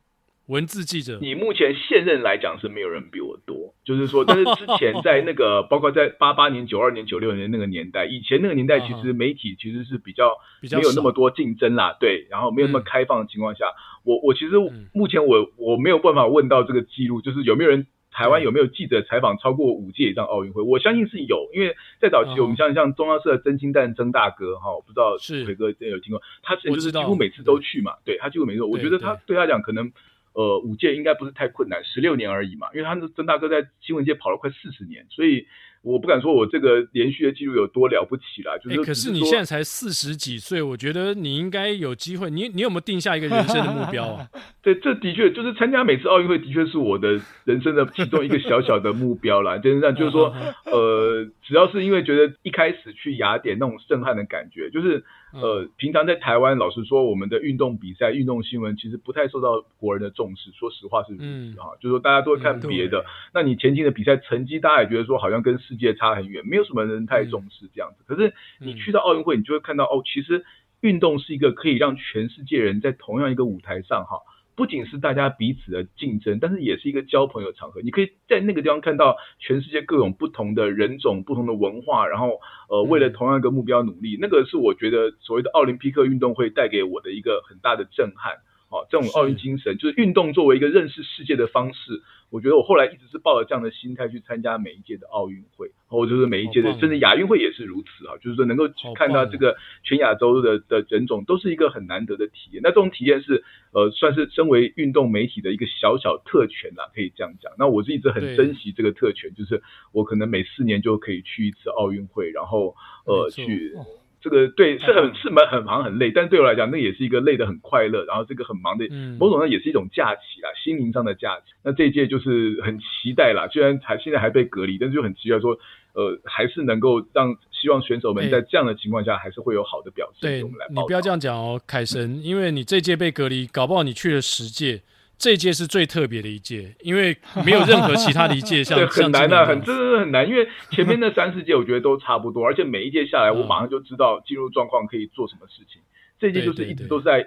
[0.48, 10.34] 文字记者，你目前现任来讲是没有人比我多，就是说， 但是之前在那个， 包括在八八年、九二年、九六年那个年代，以前那个年代，其实媒体其实是比较
[10.70, 13.68] 没有那么多竞争啦，对，然后没有那么开放的情况下，
[14.04, 14.52] 我我其实
[14.92, 20.62] 目前我我没有办法问到这个记录，就是有没有人台湾有没有记者采访超过五届以上奥运会？
[20.62, 25.46] 我相信是有，因为在早期我们像像中央社的曾清淡曾大哥哈，我不知道是。
[25.46, 29.90] 奎哥真有听过，他就是几乎每次都去嘛，对他几乎每次，我觉得他对他讲可能。
[30.34, 32.68] 呃，五届应该不是太困难，十六年而已嘛。
[32.74, 35.46] 因为他那曾大哥在新闻界跑了快四十年，所以
[35.84, 38.58] 我不敢说我这个连续的记录有多了不起啦。
[38.58, 42.32] 就是，欸，可是你现在才四十几岁，我觉得你应该有机会。
[42.32, 44.28] 你你有没有定下一个人生的目标啊？
[44.64, 49.58] 对，这的确就是参加每次奥运会，的确是我的人生的其中一个小小的目标啦。
[49.60, 50.34] 真的就是说，
[50.66, 55.04] 呃，只要是因为觉得一开始去雅典那种震撼的感觉，就是。
[55.34, 60.52] 呃，平常在台湾，老实说，我们的运动比赛、运动新闻其实不太受到国人的重视。
[60.52, 63.00] 说实话是如此哈，嗯、就是说大家都会看别的。
[63.00, 68.04] 嗯、那你前进的比赛成绩，大家也觉得说好像跟世界差很远，没有什么人太重视这样子。
[68.06, 70.46] 可是你去到奥运会，你就会看到哦，其实
[70.82, 74.20] 运动是一个可以让全世界人在同样一个舞台上哈。
[74.56, 77.82] 不仅是大家彼此的竞争，但是也是一个交朋友场合。
[77.82, 82.40] 你可以在那个地方看到全世界各种不同的人种、不同的文化，然后
[82.70, 84.18] 呃，为了同样一个目标努力。
[84.22, 88.38] 那个是我觉得所谓的奥林匹克运动会带给我的一个很大的震撼。
[88.74, 92.02] 哦，这种奥运精神就是运动作为一个认识世界的方式。
[92.32, 98.18] 我觉得我后来一直是抱着这样的心态去参加每一届的奥运会，或者就是每一届的，甚至亚运会也是如此啊。
[98.18, 102.62] 就是说能够看到这个全亚洲的的人种，都是一个很难得的体验。
[102.64, 107.52] 那这种体验是呃，算是身为运动媒体的一个小小特权啦，可以这样讲。
[107.60, 109.62] 那我是一直很珍惜这个特权，就是
[109.92, 113.76] 我可能每四年就可以去一次奥运会，然后呃去。
[114.24, 118.88] 这个对是很是蛮很忙很累，但对我来讲，那也是一个累得很快乐，然后这个很忙的，
[119.20, 121.52] 某种上也是一种假期啦，心灵上的假期。
[121.62, 125.58] 那这一届就是很期待啦，虽然还现在还被隔离，但是就很期待说，
[125.94, 130.22] 呃，还是能够让希望选手们在这样的情况下，还是会有好的表现。
[130.22, 134.84] 对，我们来你不要这样讲哦，凯神，因为你这届被隔离，搞不好你去了十届。
[135.24, 137.16] 这一届是最特别的一届，因为
[137.46, 140.28] 没有任何其他的一届 像很难的、啊，很真的是很难。
[140.28, 145.82] 因为前面那三四届我觉得都差不多， 而且每一届下来，我马上就知道进入状况可以做什么事情。
[145.82, 145.88] 嗯、
[146.20, 147.26] 这一届就是一直都在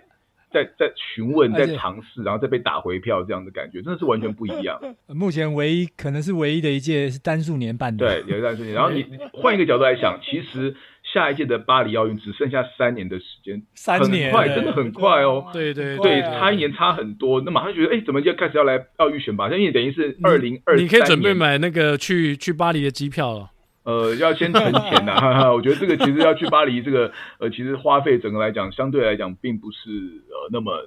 [0.53, 4.78] 在在询问、在尝试，然后再被打回票这样的感觉，真的是完全不一样。
[5.07, 8.74] 目前唯一可能是唯一的一届是单数年办的，对，是单数年。
[8.74, 10.76] 然后你换一个角度来想，其实。
[11.16, 15.46] 下一届的巴黎奥运只剩下三年的时间，三年很快，真的很快哦。
[15.50, 17.40] 对对对，差一年差很多。
[17.40, 19.48] 那马上觉得，哎，怎么就开始要来奥运选拔？
[19.48, 23.50] 因为等于是二零二你可以准备买那个去去巴黎的机票了。
[23.84, 25.50] 呃，要先存钱呐、 啊。
[25.50, 29.88] 我觉得这个其实要去巴黎，这个呃，其实花费整个来讲，相对来讲并不是
[30.28, 30.86] 呃那么。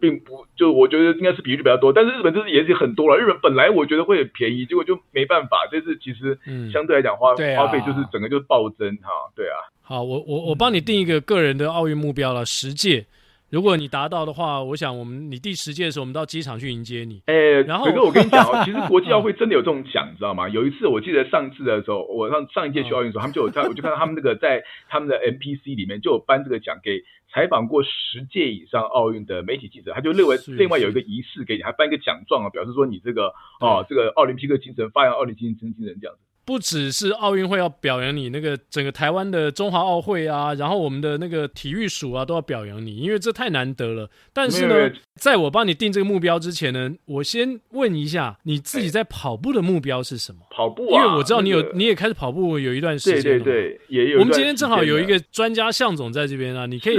[0.00, 3.16] 并不，就我觉得应该是比日本比较多，但是日本这次也是很多了。
[3.16, 5.66] 日本本来我觉得会很便宜，结果就没办法。
[5.70, 6.38] 这次其实
[6.72, 9.08] 相对来讲花、嗯、花费就是整个就是暴增哈。
[9.34, 13.06] 对啊，好，我我我帮你定一个个人的奥运目标了，十届。
[13.50, 17.22] 如果你达到的话，我想我们你第十届的时候，我们到机场去迎接你。
[17.26, 20.48] 哎、欸，然后可是我跟你讲哦，其实国际奥会 真的有这种奖，你知道吗？
[20.48, 27.02] 有一次我记得上次的时候，我上上一届去奥运的时候， 他们就有在，我就看到他们那个在他们的 NPC 里面就有颁这个奖给。
[27.32, 36.20] 采访过十届以上奥运的媒体记者，他就认为另外有一个仪式给你，还颁一个奖状啊，表示说你这个哦，这个奥林匹克精神，发扬奥林匹克精神这样子。
[36.44, 44.08] 不只是奥运会要表扬你，那个整个台湾的中华奥会啊，然后我们的那个体育署啊都要表扬你，因为这太难得了。
[44.32, 50.40] 但是呢，在我帮你定这个目标之前呢，我先问一下你自己在跑步的目标是什么？
[50.50, 53.44] 跑步啊，因为我知道你有，你也开始跑步有一段时间了。
[53.44, 54.20] 对对对，也有。
[54.20, 56.96] 我们今天正好有一个专家向总在这边啊，你可以，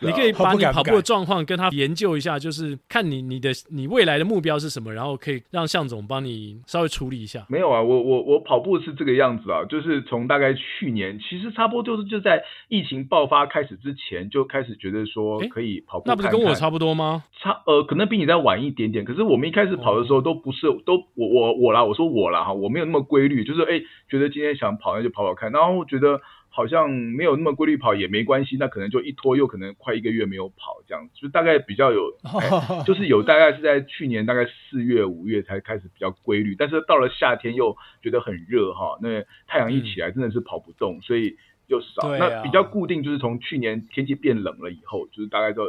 [0.00, 7.46] 你可以把你跑步的状况跟他研究一下，就是看你你的你未来的目标是什么，然后可以让向总帮你稍微处理一下。
[7.48, 9.64] 没有啊，我我我跑步是这个样子啊。
[9.68, 16.24] 就是从大概去年，其实差不多就是就在疫情爆发开始之前，就开始觉得说可以跑步看看。
[16.24, 17.24] 那不是跟我差不多吗？
[17.40, 19.04] 差呃，可能比你再晚一点点。
[19.04, 26.20] 可是我们一开始跑的时候都不是都我我我啦，我说我啦哈，我没有那么规律，就是哎，觉得今天想跑那就跑跑看，然后觉得
[26.50, 32.12] 好像没有那么规律跑也没关系，那可能就一拖又可能快一个月没有跑这样子，就大概比较有，
[32.84, 41.36] 就是有大概是在去年大概四月五月才开始比较规律，但是到了夏天又觉得很热哈，那太阳一起来真的是跑不动，所以
[41.66, 42.08] 又少。
[42.08, 45.64] 啊、那比较固定就是从去年天气变冷了以后，就是大概到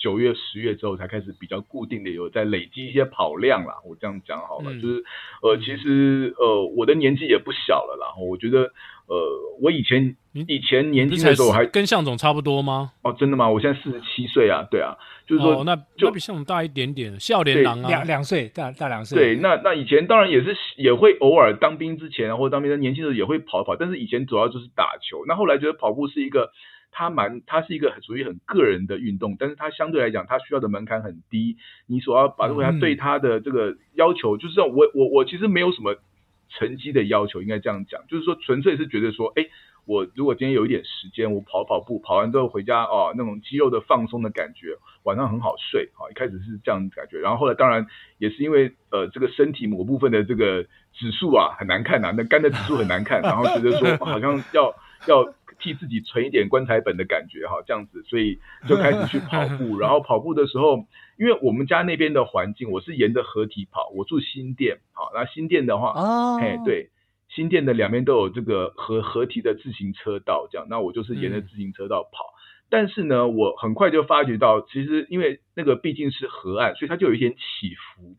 [0.00, 3.74] 九月、十月之后才开始比较固定的有在累积一些跑量啦。
[3.86, 5.04] 我这样讲好了，嗯、就是
[5.42, 8.72] 呃，其实呃，我的年纪也不小了啦，我觉得。
[9.10, 9.16] 呃，
[9.60, 12.92] 我以前以前年轻的时候还跟向总差不多吗？
[13.02, 13.50] 哦，真的吗？
[13.50, 14.96] 我现在四十七岁啊，对啊，
[15.26, 19.18] 就是说，哦、那就那比向总大一点点，少年郎啊，两两岁大大两岁。
[19.18, 25.24] 对，那那以前当然也是也会偶尔当兵之前或者当兵的年轻的时候也会跑跑，但是以前主要就是打球。
[25.26, 26.52] 那后来觉得跑步是一个，
[26.90, 31.56] 它蛮它是一个属于很个人的运动，但是它相对来讲，它需要的门槛很低。
[31.86, 35.96] 你所要把它对它的这个要求，嗯、就是我我我其实没有什么
[36.48, 39.46] 成绩的要求，应该这样讲，就是说纯粹是觉得说，哎。
[39.86, 45.90] 我如果今天有一点时间，我跑跑步，跑完之后回家哦，那种肌肉的放松的感觉，晚上很好睡。
[45.94, 47.84] 好，一开始是这样的感觉，然后后来当然
[48.18, 50.62] 也是因为呃这个身体某部分的这个
[50.92, 54.72] 指数啊很难看呐、啊，那肝的指数很难看，然后觉得说好像要
[55.08, 55.24] 要
[55.60, 59.78] 替自己存一点棺材本的感觉哈，这样子，所以就开始去跑步。
[59.78, 60.86] 然后跑步的时候，
[61.18, 66.90] 因为我们家那边的环境，我是沿着河堤跑，我住新店，好，那新店的话，哦，哎对。
[67.32, 72.24] 新店的两边都有这个河河堤的自行车道，这样，那我就是沿着自行车道跑。
[72.24, 78.16] 嗯、但是呢，我很快就发觉到，其实因为那个毕竟是河岸，所以它就有一点起伏。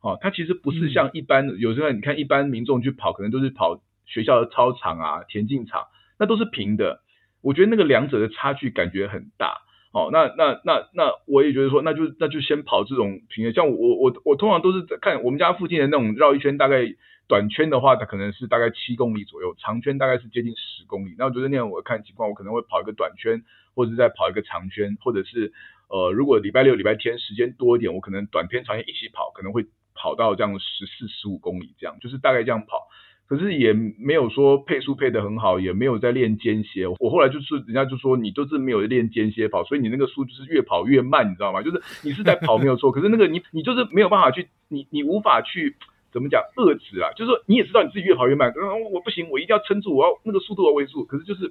[0.00, 5.86] 哦，它其实不是像一般，嗯、有时候你看一般民众去跑，可能都是跑学校的操场啊、田径场，
[6.22, 7.00] 那都是平的。
[7.40, 9.58] 我觉得那个两者的差距感觉很大。
[9.92, 16.94] 哦，那那那那我也觉得说，那就那就先跑这种平的，像我我我我通常都是在看我们家附近的那种绕一圈，大概。
[17.28, 21.14] 短圈的话，它可能是大概七公里左右；长圈大概是接近十公里。
[21.16, 23.42] 那我觉得那样，我看情况，我可能会跑一个短圈，
[23.74, 25.50] 或者再跑一个长圈，或者是
[25.88, 29.64] 呃，如果礼拜六、礼拜天时间多一点，我可能短篇、长篇一起跑，可能会
[29.94, 32.88] 跑到这样十四、十五公里这样，就是大概这样跑。
[33.32, 36.86] 可是也没有说配速配得很好，也没有在练间歇。
[36.86, 41.62] 我后来就是人家就说你都是没有练间歇跑，所以你那个速就是越跑越慢，你知道吗？
[41.62, 45.74] 就是你是在跑没有错，可是那个你你就是没有办法去，你你无法去。
[46.12, 47.08] 怎么讲遏制啊？
[47.16, 48.52] 就是说你也知道你自己越跑越慢，
[48.92, 51.06] 我不行，我一定要撑住，我要那个速度要维持住。
[51.06, 51.50] 可是就是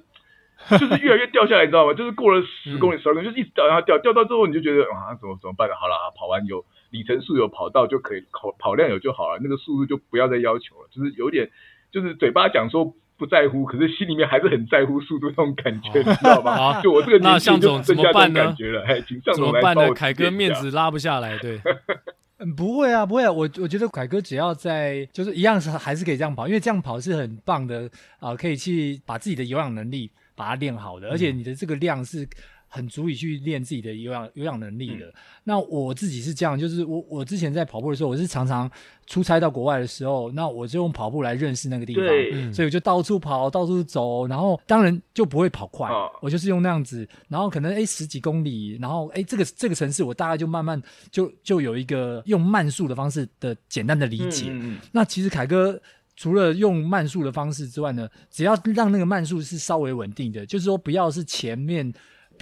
[0.78, 1.94] 就是越来越掉下来，你知道吗？
[1.94, 5.74] 就是过了十公里、十二公里，就一直掉，然后掉掉到之后，你就觉得啊，怎么怎么办呢？
[5.74, 10.88] 好了，跑完有里程数有跑到就可以，跑跑量有就好了，那个速度就不要再要求了。
[10.92, 11.50] 就是有点，
[11.92, 16.80] 就是嘴巴讲说不在乎，可是心里面还是很在乎速度那种感觉，你知道吗？
[16.82, 18.82] 就我这个年纪就剩下这种感觉了。
[18.84, 19.92] 哎，请向总来帮我。
[19.92, 21.60] 凯哥面子拉不下来，对。
[22.40, 27.82] 嗯，不会啊，不会啊，我我觉得凯哥只要在，就是一样是还是可以这样跑，因为这样跑是很棒的
[28.18, 32.26] 啊，呃，可以去把自己的有氧能力把它练好的，而且你的这个量是。
[32.74, 35.06] 很足以去练自己的有氧有氧能力的。
[35.08, 35.12] 嗯、
[35.44, 38.68] 那我自己是这样，就是我我之前在跑步的时候，我是常常
[39.06, 54.46] 出差到国外的时候，那我就用跑步来认识那个地方，对所以我就到处跑，到处走，然后当然就不会跑快，哦、我就是用那样子，然后可能诶十几公里，然后诶这个这个城市我大概就慢慢就就有一个用慢速的方式的简单的理解。
[54.48, 55.78] 嗯、那其实凯哥
[56.16, 61.92] 除了用慢速的方式之外呢，只要让那个慢速是稍微稳定的，就是说不要是前面。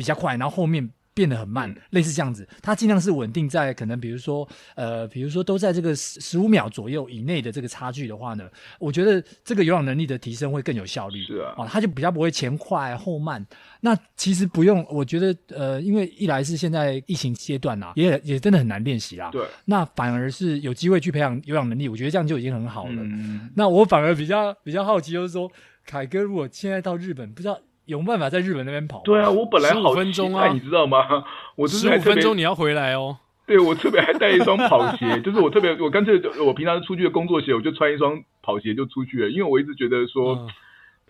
[0.00, 2.48] 比较快，然后后面变得很慢，类似这样子。
[2.62, 8.48] 它尽量是稳定在可能，比如说，呃，比如说都在这个十十五秒左右以内的这个差距的话呢，
[8.78, 11.22] 我觉得这个有氧能力的提升会更有效率。
[11.24, 13.46] 是啊，哦，它就比较不会前快后慢。
[13.82, 19.28] 那其实不用，我觉得，呃，因为一来是现在疫情阶段啊，也也真的很难练习啦。
[19.30, 19.44] 对。
[19.66, 23.02] 那反而是有机会去培养有氧能力，我觉得这样就已经很好了。
[23.02, 23.50] 嗯。
[23.54, 25.50] 那我反而比较比较好奇，就是说，
[25.84, 27.60] 凯哥如果现在到日本，不知道。
[27.90, 29.02] 有办法在日本那边跑？
[29.04, 31.24] 对啊，我本来好分钟啊，你知道吗？
[31.56, 33.18] 我十五分钟你要回来哦。
[33.46, 40.48] 对，我特别还带一双跑鞋， 就是我特别，我干脆我平常出去的工作鞋，我就穿一双跑鞋就出去了，因为我一直觉得说，嗯、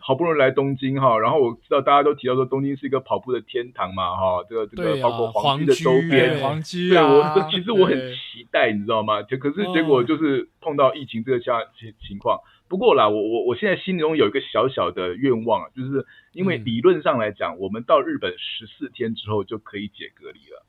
[0.01, 9.23] 好不容易来东京哈，然后我知道大家都提到说东京是一个跑步的天堂嘛哈，这个这个包括皇居的周边，皇居，对我其实我很期待，你知道吗？
[9.23, 12.41] 可可是结果就是碰到疫情这个下情情况。
[12.69, 20.65] 不过啦，我我我现在心中有一个小小的愿望啊，就是因为理论上来讲，嗯、我们到日本十四天之后就可以解隔离了，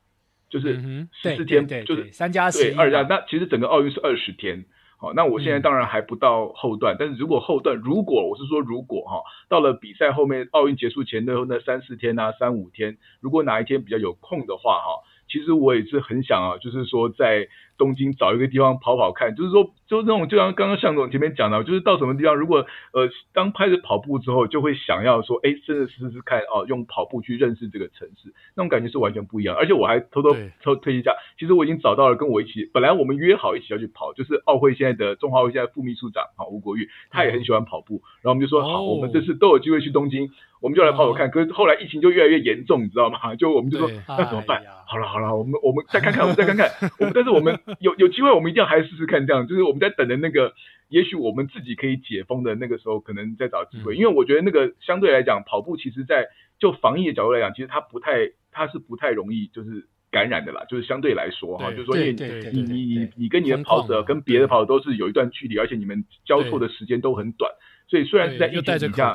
[0.50, 0.74] 就是
[1.12, 3.02] 十四天，就是三加十，对二加。
[3.02, 4.64] 那其实整个奥运是二十天，
[5.02, 15.02] 好，那我现在当然还不到后段，嗯、但是如果后段，如果我是说如果哈，到了比赛后面奥运结束前的那三四天啊，三五天，如果哪一天比较有空的话哈。
[15.28, 17.48] 其实我也是很想啊，就是说在
[17.78, 29.56] 东京找一个地方跑跑看，就是说，就那种就像刚刚向总前面讲的，就是到什么地方，如果呃当开始跑步之后，就会想要说，哎，真的试试看哦，用跑步去认识这个城市，那种感觉是完全不一样。
[29.56, 40.30] 而且我还偷偷偷推一下，其实我已经找到了跟我一起，本来我们约好一起要去跑，就是奥会现在的中华奥会现在副秘书长啊吴国玉，他也很喜欢跑步，然后我们就说好，我们这次都有机会去东京。
[40.60, 41.28] 我们就来跑跑看。
[41.28, 43.18] 可是后来疫情就越来越严重，你知道吗？
[43.34, 44.58] 就我们就说那怎么办？
[44.62, 46.70] 哎、好了好了，我们我们再看看，我们再看看。
[47.00, 49.46] 我们但是我们有有机会，我们一定要还试试看这样。
[49.46, 50.54] 就是我们在等的那个，
[50.88, 53.94] 也许我们自己可以解封的那个时候，可能再找机会。
[53.94, 60.64] 嗯、因为我觉得那个相对来讲，跑步其实在就防疫的角度来讲，其实它不太，它是不太容易就是感染的啦。
[60.68, 62.12] 就是相对来说哈，就是说因为
[62.52, 67.50] 你你你你跟你的跑者跟别的跑者都是有一段距离，而且你们交错的时间都很短。
[67.88, 69.12] 所以虽然是在疫情底下，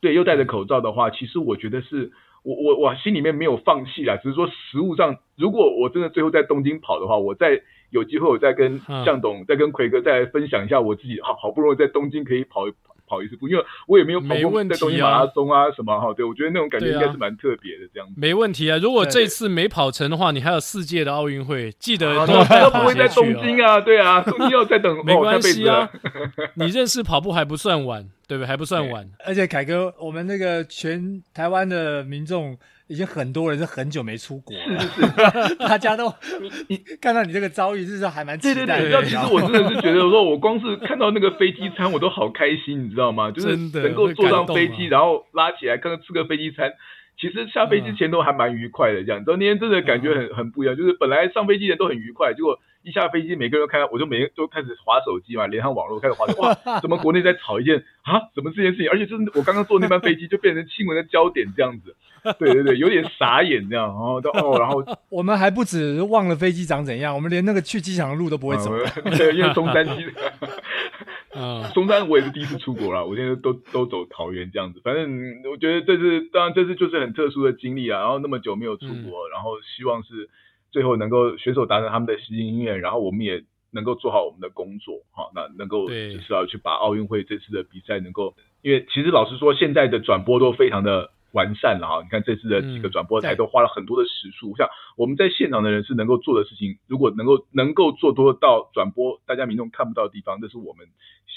[0.00, 2.12] 对，又戴着口罩的话，其实我觉得是
[2.42, 12.62] 我我我心里面没有放弃啦，只是说实物上，如果我真的最后在东京跑的话，我再有机会，我再跟向董、再跟奎哥再来分享一下我自己好好不容易在东京可以跑。
[13.04, 18.14] 跑一次步，因为我也没有跑过在东京马拉松啊什么哈，对，我觉得那种感觉应该是蛮特别的这样子。
[18.16, 22.32] 没问题啊，如果这次没跑成的话，你还有四届的奥运会，记得都
[22.70, 25.90] 不会在东京啊，对啊，东京要再等， 没关系啊。
[26.54, 28.46] 你认识跑步还不算晚，对不对？
[28.46, 29.08] 还不算晚。
[29.26, 32.56] 而且凯哥，我们那个全台湾的民众。
[32.88, 36.12] 已经很多人是很久没出国了， 大家都
[36.42, 38.90] 你你看到你这个遭遇，就是还蛮期待的。
[38.90, 43.30] 对对对，其实我真的是觉得，说我光是看到那个飞机餐，我都好开心，你知道吗？
[43.30, 46.70] 就是能够坐上飞机，然后拉起来，刚刚吃个飞机餐，
[47.18, 49.02] 其实下飞机前都还蛮愉快的。
[49.02, 52.58] 这样，那天真的感觉很很不一样，就是本来上飞机前都很愉快，结果。
[52.82, 56.40] 一下飞机，每个人都看到，我就每个都开始划手机嘛，连上网络开始划手机。
[56.40, 58.20] 哇，怎么国内在吵一件啊？
[58.34, 58.90] 怎么这件事情？
[58.90, 61.94] 而且就是我刚刚坐那班飞机，就变成新闻的焦点这样子。
[62.38, 63.86] 对对对，有点傻眼这样。
[63.86, 68.70] 然后哦，然后 我们还不止忘了飞机长怎样，我们连那个去机场的路都不会走。
[69.16, 70.06] 对，因为中山机，
[71.34, 74.80] 啊，中山我也是第一次出国了，我现在都都走桃园这样子。
[74.84, 78.00] 反正我觉得这次当然这次就是很特殊的经历啊。
[78.00, 80.28] 然后那么久没有出国，然后希望是。
[80.72, 92.02] 最后能够选手达成他们的心心愿，然后我们也能够做好我们的工作，哈，那能够就是要去把奥运会这次的比赛能够，因为其实老实说，现在的转播都非常的完善了哈。
[92.02, 100.86] 你看这次的几个转播台都花了很多的时数，像我们在现场的人是能够做的事情，如果能够能够做多到转播大家民众看不到的地方，这是我们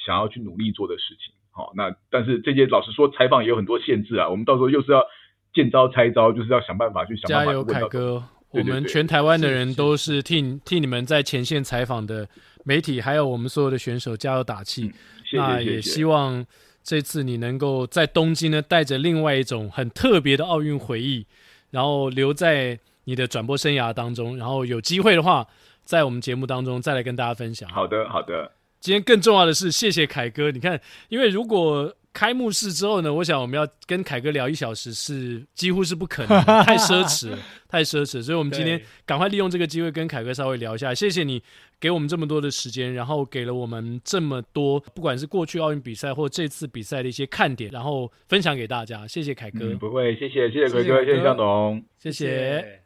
[0.06, 1.34] 想要去努力做的事情。
[1.52, 5.06] 好，那但是这些老实说，采访也有很多限制啊，我们到时候又是要
[5.54, 7.74] 见招拆招，就是要想办法去想办法问到。
[7.74, 8.24] 加油，凯哥。
[8.56, 12.28] 我们全台湾的人都是替替你们在前线采访的
[12.64, 14.92] 媒体，还有我们所有的选手加油打气。
[15.34, 16.46] 那也希望
[16.84, 21.26] 这次你能够在东京呢，带着另外一种很特别的奥运回忆，
[21.72, 24.38] 然后留在你的转播生涯当中。
[24.38, 25.46] 然后有机会的话，
[25.84, 27.70] 在我们节目当中再来跟大家分享。
[27.70, 28.52] 好的，好的。
[28.80, 30.52] 今天更重要的是，谢谢凯哥。
[30.52, 30.80] 你看，
[31.10, 37.38] 因为如果开幕式之后呢，我想我们要跟凯哥聊一小时是几乎是不可能，太奢侈了，
[37.68, 38.24] 太奢侈。
[38.24, 40.96] 所以，我们今天 赶快利用这个机会跟凯哥稍微聊一下。
[40.96, 41.44] 谢谢你
[41.78, 49.06] 给我们这么多的时间，然后给了我们这么多，不管是过去奥运比赛或这次比赛的一些看点，然后分享给大家。
[49.06, 49.66] 谢谢凯哥。
[49.66, 52.80] 嗯，不会，谢谢，谢谢凯哥，谢谢向总，谢谢。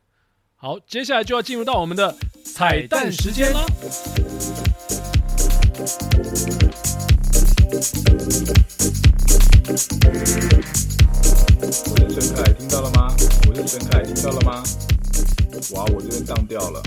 [0.56, 3.64] 好，接下来就要进入到我们的彩蛋时间了。
[9.70, 10.00] 我是陈
[12.34, 13.14] 凯，听到了吗？
[13.48, 14.64] 我是陈凯，听到了吗？
[15.76, 16.82] 哇，我这边当掉了。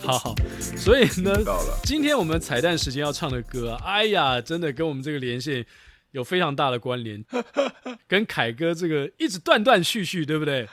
[0.00, 0.34] 好好，
[0.74, 1.38] 所以呢，
[1.82, 5.66] 今天我们彩蛋时间要唱的歌啊，哎呀，真的跟我们这个连线
[6.12, 7.22] 有非常大的关联，
[8.08, 10.66] 跟凯哥这个一直断断续续，对不对？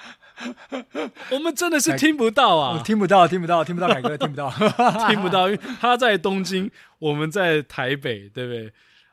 [1.31, 4.49] 我们真的是听不到啊，听不到，听不到，听不到，凯哥听不到，
[5.09, 8.71] 听不到，因为他在东京，我们在台北，对不对？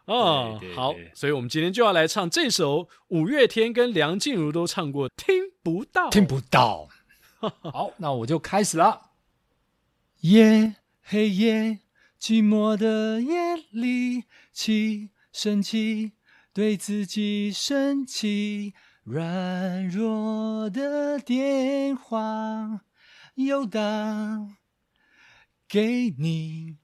[0.09, 6.89] 哦，好，所以我们今天就要来唱这首五月天跟梁静茹都唱过《听不到》，听不到。
[7.39, 9.11] 好，那我就开始了。
[10.21, 11.81] 夜，黑夜，
[12.19, 16.13] 寂寞的夜里，气，生气，
[16.55, 18.73] 对自己生气，
[19.05, 22.81] 软弱的电话
[23.35, 23.81] 又打
[25.69, 26.79] 给你，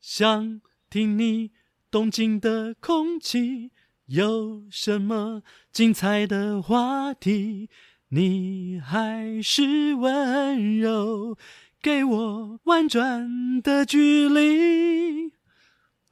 [0.00, 1.50] 想听你。
[1.94, 3.70] 东京的空气
[4.06, 7.70] 有什么精彩的话题？
[8.08, 11.38] 你还是温柔，
[11.80, 15.34] 给我婉转的距离。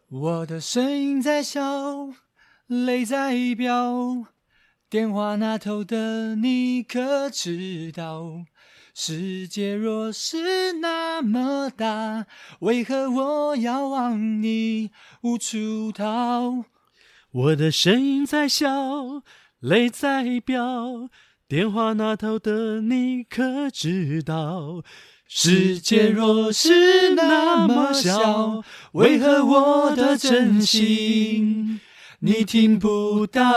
[0.08, 2.10] 我的声音在笑，
[2.68, 4.26] 泪在飙，
[4.88, 8.44] 电话那头的你可知道？
[8.94, 12.26] 世界若是那么大，
[12.60, 14.90] 为何我要往你
[15.22, 16.64] 无处逃？
[17.32, 19.22] 我的声音在笑，
[19.60, 21.08] 泪在飙，
[21.48, 24.82] 电话那头的你可知道？
[25.26, 28.62] 世界若是那么小，
[28.92, 31.80] 为何我的真心
[32.20, 33.48] 你听不到。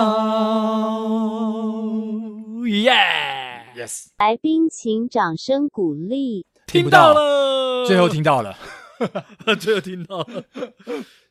[2.67, 3.44] 耶
[3.75, 6.45] ，Yes，来宾请掌声鼓励。
[6.65, 8.57] 听到了，最后听到了，
[9.59, 10.43] 最后听到了。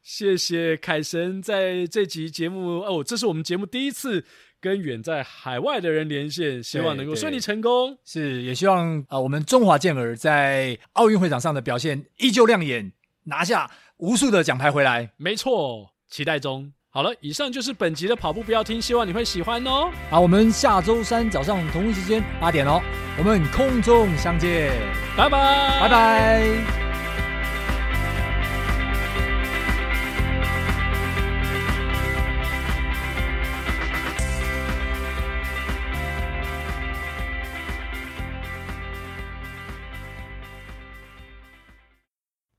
[0.02, 4.24] 谢谢凯神在这集节目哦，这是我们节目第一次
[4.60, 7.98] 跟远在海外的人连线，希望能够顺利成功。
[8.04, 12.92] 是，也希望啊、呃，我们中华健儿在奥运会场上的表现依旧亮眼，
[13.24, 15.12] 拿下无数的奖牌回来。
[15.16, 16.72] 没错，期待中。
[16.94, 19.90] 好了，以上就是本集的跑步不要听，希望你会喜欢哦。
[20.08, 22.80] 好，我们下周三早上同一时间八点哦，
[23.18, 24.70] 我们空中相见，
[25.16, 26.46] 拜拜，拜拜。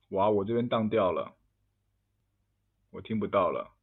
[0.09, 1.31] 哇，我这边当掉了，
[2.89, 3.71] 我听不到了。